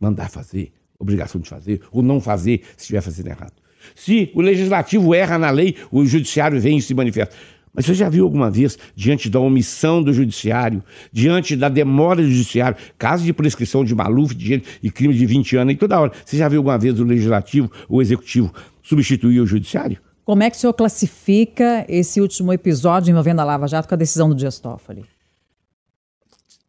mandar 0.00 0.30
fazer, 0.30 0.72
obrigação 0.98 1.40
de 1.40 1.48
fazer, 1.48 1.80
ou 1.90 2.02
não 2.02 2.20
fazer 2.20 2.62
se 2.76 2.82
estiver 2.84 3.00
fazendo 3.00 3.28
errado. 3.28 3.54
Se 3.94 4.30
o 4.34 4.40
legislativo 4.40 5.14
erra 5.14 5.38
na 5.38 5.50
lei, 5.50 5.76
o 5.90 6.04
judiciário 6.04 6.60
vem 6.60 6.78
e 6.78 6.82
se 6.82 6.94
manifesta. 6.94 7.34
Mas 7.72 7.86
você 7.86 7.94
já 7.94 8.08
viu 8.08 8.24
alguma 8.24 8.50
vez, 8.50 8.78
diante 8.96 9.30
da 9.30 9.38
omissão 9.38 10.02
do 10.02 10.12
judiciário, 10.12 10.82
diante 11.12 11.54
da 11.54 11.68
demora 11.68 12.22
do 12.22 12.30
judiciário, 12.30 12.76
caso 12.98 13.24
de 13.24 13.32
prescrição 13.32 13.84
de 13.84 13.94
Maluf 13.94 14.34
de 14.34 14.62
e 14.82 14.90
crime 14.90 15.14
de 15.14 15.24
20 15.26 15.56
anos, 15.56 15.74
e 15.74 15.76
toda 15.76 16.00
hora, 16.00 16.12
você 16.24 16.36
já 16.36 16.48
viu 16.48 16.58
alguma 16.58 16.78
vez 16.78 16.98
o 16.98 17.04
legislativo 17.04 17.70
o 17.88 18.02
executivo 18.02 18.52
substituir 18.82 19.40
o 19.40 19.46
judiciário? 19.46 19.98
Como 20.24 20.42
é 20.42 20.50
que 20.50 20.56
o 20.56 20.60
senhor 20.60 20.74
classifica 20.74 21.86
esse 21.88 22.20
último 22.20 22.52
episódio 22.52 23.10
envolvendo 23.10 23.40
a 23.40 23.44
Lava 23.44 23.66
Jato 23.66 23.88
com 23.88 23.94
a 23.94 23.98
decisão 23.98 24.28
do 24.28 24.34
Dias 24.34 24.58
Toffoli? 24.58 25.04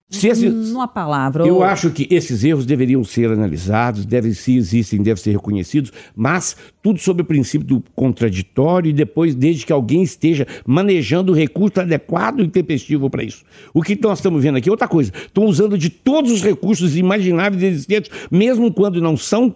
Se 0.10 0.28
esse, 0.28 0.50
Numa 0.50 0.88
palavra. 0.88 1.45
Eu 1.45 1.58
ou... 1.58 1.63
acho 1.63 1.91
que 1.91 2.08
esses 2.10 2.43
erros 2.43 2.65
deveriam 2.65 3.04
ser 3.04 3.32
analisados, 3.32 4.06
devem, 4.06 4.34
se 4.34 4.56
existem, 4.56 5.04
devem 5.04 5.22
ser 5.22 5.32
reconhecidos, 5.32 5.93
mas 6.15 6.58
tudo 6.82 7.00
sob 7.00 7.22
o 7.22 7.26
princípio 7.26 7.67
do 7.67 7.84
contraditório 7.95 8.89
e 8.89 8.93
depois, 8.93 9.36
desde 9.36 9.67
que 9.67 9.72
alguém 9.72 10.02
esteja 10.02 10.48
manejando 10.65 11.32
o 11.32 11.36
recurso 11.36 11.80
adequado 11.82 12.39
e 12.39 12.48
tempestivo 12.48 13.08
para 13.08 13.24
isso. 13.24 13.43
O 13.72 13.84
que 13.84 14.00
nós 14.02 14.17
estamos 14.17 14.41
vendo 14.41 14.58
aqui 14.58 14.67
é 14.67 14.72
outra 14.72 14.88
coisa. 14.88 15.12
Estão 15.15 15.45
usando 15.45 15.78
de 15.78 15.91
todos 15.91 16.32
os 16.32 16.41
recursos 16.41 16.98
imagináveis 16.98 17.62
existentes, 17.62 18.10
mesmo 18.32 18.74
quando 18.74 19.00
não 19.00 19.15
são 19.15 19.56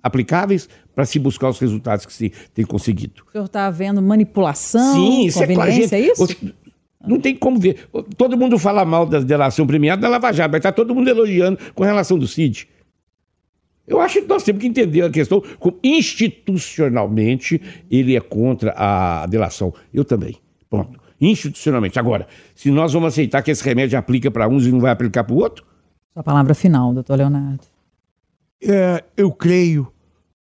aplicáveis 0.00 0.68
para 0.94 1.04
se 1.04 1.18
buscar 1.18 1.48
os 1.48 1.58
resultados 1.58 2.06
que 2.06 2.12
se 2.12 2.32
tem 2.52 2.64
conseguido. 2.64 3.24
O 3.26 3.32
senhor 3.32 3.46
está 3.46 3.68
vendo 3.70 4.00
manipulação, 4.00 4.94
Sim, 4.94 5.26
isso 5.26 5.42
é, 5.42 5.46
claro, 5.52 5.70
é 5.72 6.00
isso? 6.00 6.54
Não 7.06 7.20
tem 7.20 7.36
como 7.36 7.58
ver. 7.58 7.88
Todo 8.16 8.36
mundo 8.36 8.58
fala 8.58 8.84
mal 8.84 9.06
da 9.06 9.20
delação 9.20 9.66
premiada 9.66 10.02
da 10.02 10.08
Lava 10.08 10.32
Jato, 10.32 10.50
mas 10.52 10.58
está 10.58 10.72
todo 10.72 10.94
mundo 10.94 11.08
elogiando 11.08 11.58
com 11.74 11.84
relação 11.84 12.18
do 12.18 12.26
CID. 12.26 12.68
Eu 13.86 14.00
acho 14.00 14.22
que 14.22 14.26
nós 14.26 14.42
temos 14.42 14.62
que 14.62 14.66
entender 14.66 15.02
a 15.02 15.10
questão 15.10 15.42
como 15.58 15.78
institucionalmente 15.84 17.60
ele 17.90 18.16
é 18.16 18.20
contra 18.20 18.74
a 18.76 19.26
delação. 19.26 19.74
Eu 19.92 20.04
também. 20.04 20.36
Pronto. 20.70 20.98
Institucionalmente. 21.20 21.98
Agora, 21.98 22.26
se 22.54 22.70
nós 22.70 22.92
vamos 22.92 23.08
aceitar 23.08 23.42
que 23.42 23.50
esse 23.50 23.62
remédio 23.62 23.98
aplica 23.98 24.30
para 24.30 24.48
uns 24.48 24.66
e 24.66 24.72
não 24.72 24.80
vai 24.80 24.90
aplicar 24.90 25.24
para 25.24 25.34
o 25.34 25.38
outro? 25.38 25.64
Sua 26.12 26.22
palavra 26.22 26.54
final, 26.54 26.94
doutor 26.94 27.18
Leonardo. 27.18 27.64
É, 28.62 29.04
eu 29.16 29.30
creio 29.30 29.92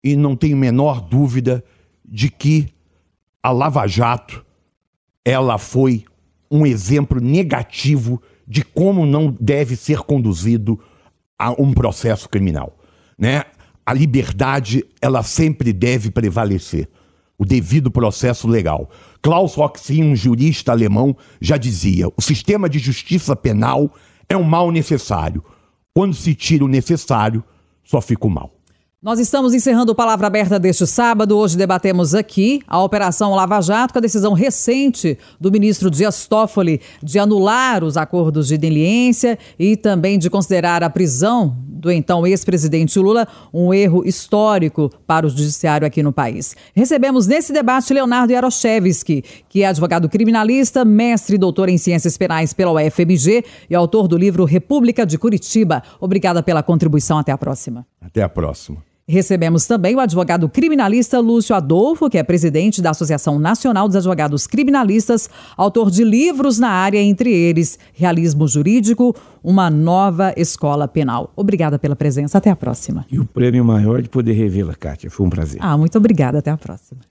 e 0.03 0.15
não 0.15 0.35
tenho 0.35 0.55
menor 0.55 1.01
dúvida 1.01 1.63
de 2.05 2.29
que 2.29 2.67
a 3.41 3.51
Lava 3.51 3.87
Jato 3.87 4.45
ela 5.25 5.57
foi 5.57 6.03
um 6.51 6.65
exemplo 6.65 7.21
negativo 7.21 8.21
de 8.45 8.63
como 8.63 9.05
não 9.05 9.35
deve 9.39 9.75
ser 9.77 9.99
conduzido 9.99 10.77
a 11.39 11.51
um 11.51 11.73
processo 11.73 12.27
criminal, 12.27 12.77
né? 13.17 13.45
A 13.85 13.93
liberdade, 13.93 14.85
ela 15.01 15.23
sempre 15.23 15.73
deve 15.73 16.11
prevalecer, 16.11 16.87
o 17.37 17.45
devido 17.45 17.89
processo 17.89 18.47
legal. 18.47 18.89
Klaus 19.21 19.55
Roxin, 19.55 20.03
um 20.03 20.15
jurista 20.15 20.71
alemão, 20.71 21.15
já 21.39 21.57
dizia: 21.57 22.07
"O 22.15 22.21
sistema 22.21 22.69
de 22.69 22.77
justiça 22.77 23.35
penal 23.35 23.91
é 24.29 24.37
um 24.37 24.43
mal 24.43 24.69
necessário. 24.71 25.43
Quando 25.93 26.13
se 26.13 26.35
tira 26.35 26.63
o 26.63 26.67
necessário, 26.67 27.43
só 27.83 27.99
fica 28.01 28.27
o 28.27 28.29
mal." 28.29 28.60
Nós 29.03 29.19
estamos 29.19 29.55
encerrando 29.55 29.93
o 29.93 29.95
Palavra 29.95 30.27
Aberta 30.27 30.59
deste 30.59 30.85
sábado. 30.85 31.35
Hoje 31.35 31.57
debatemos 31.57 32.13
aqui 32.13 32.61
a 32.67 32.79
Operação 32.83 33.33
Lava 33.33 33.59
Jato, 33.59 33.93
com 33.93 33.97
a 33.97 34.01
decisão 34.01 34.33
recente 34.33 35.17
do 35.39 35.51
ministro 35.51 35.89
Dias 35.89 36.27
Toffoli 36.27 36.79
de 37.01 37.17
anular 37.17 37.83
os 37.83 37.97
acordos 37.97 38.47
de 38.47 38.59
deliência 38.59 39.39
e 39.57 39.75
também 39.75 40.19
de 40.19 40.29
considerar 40.29 40.83
a 40.83 40.89
prisão 40.89 41.57
do 41.67 41.91
então 41.91 42.27
ex-presidente 42.27 42.99
Lula 42.99 43.27
um 43.51 43.73
erro 43.73 44.05
histórico 44.05 44.91
para 45.07 45.25
o 45.25 45.29
judiciário 45.29 45.87
aqui 45.87 46.03
no 46.03 46.13
país. 46.13 46.55
Recebemos 46.75 47.25
nesse 47.25 47.51
debate 47.51 47.91
Leonardo 47.91 48.31
Yaroshevski, 48.31 49.23
que 49.49 49.63
é 49.63 49.65
advogado 49.65 50.07
criminalista, 50.09 50.85
mestre 50.85 51.37
e 51.37 51.39
doutor 51.39 51.69
em 51.69 51.77
ciências 51.79 52.19
penais 52.19 52.53
pela 52.53 52.71
UFMG 52.73 53.43
e 53.67 53.73
autor 53.73 54.07
do 54.07 54.15
livro 54.15 54.45
República 54.45 55.07
de 55.07 55.17
Curitiba. 55.17 55.81
Obrigada 55.99 56.43
pela 56.43 56.61
contribuição. 56.61 57.17
Até 57.17 57.31
a 57.31 57.37
próxima. 57.37 57.83
Até 57.99 58.21
a 58.21 58.29
próxima. 58.29 58.90
Recebemos 59.07 59.65
também 59.65 59.95
o 59.95 59.99
advogado 59.99 60.47
criminalista 60.47 61.19
Lúcio 61.19 61.55
Adolfo, 61.55 62.09
que 62.09 62.17
é 62.17 62.23
presidente 62.23 62.81
da 62.81 62.91
Associação 62.91 63.39
Nacional 63.39 63.87
dos 63.87 63.97
Advogados 63.97 64.47
Criminalistas, 64.47 65.29
autor 65.57 65.91
de 65.91 66.03
livros 66.03 66.59
na 66.59 66.69
área, 66.69 66.99
entre 66.99 67.31
eles 67.33 67.77
Realismo 67.93 68.47
Jurídico, 68.47 69.15
uma 69.43 69.69
nova 69.69 70.33
escola 70.37 70.87
penal. 70.87 71.31
Obrigada 71.35 71.77
pela 71.77 71.95
presença, 71.95 72.37
até 72.37 72.49
a 72.49 72.55
próxima. 72.55 73.05
E 73.11 73.19
o 73.19 73.25
prêmio 73.25 73.65
maior 73.65 74.01
de 74.01 74.09
poder 74.09 74.33
revê-la, 74.33 74.75
Kátia. 74.75 75.09
Foi 75.09 75.25
um 75.25 75.29
prazer. 75.29 75.59
Ah, 75.61 75.77
muito 75.77 75.97
obrigada, 75.97 76.39
até 76.39 76.51
a 76.51 76.57
próxima. 76.57 77.01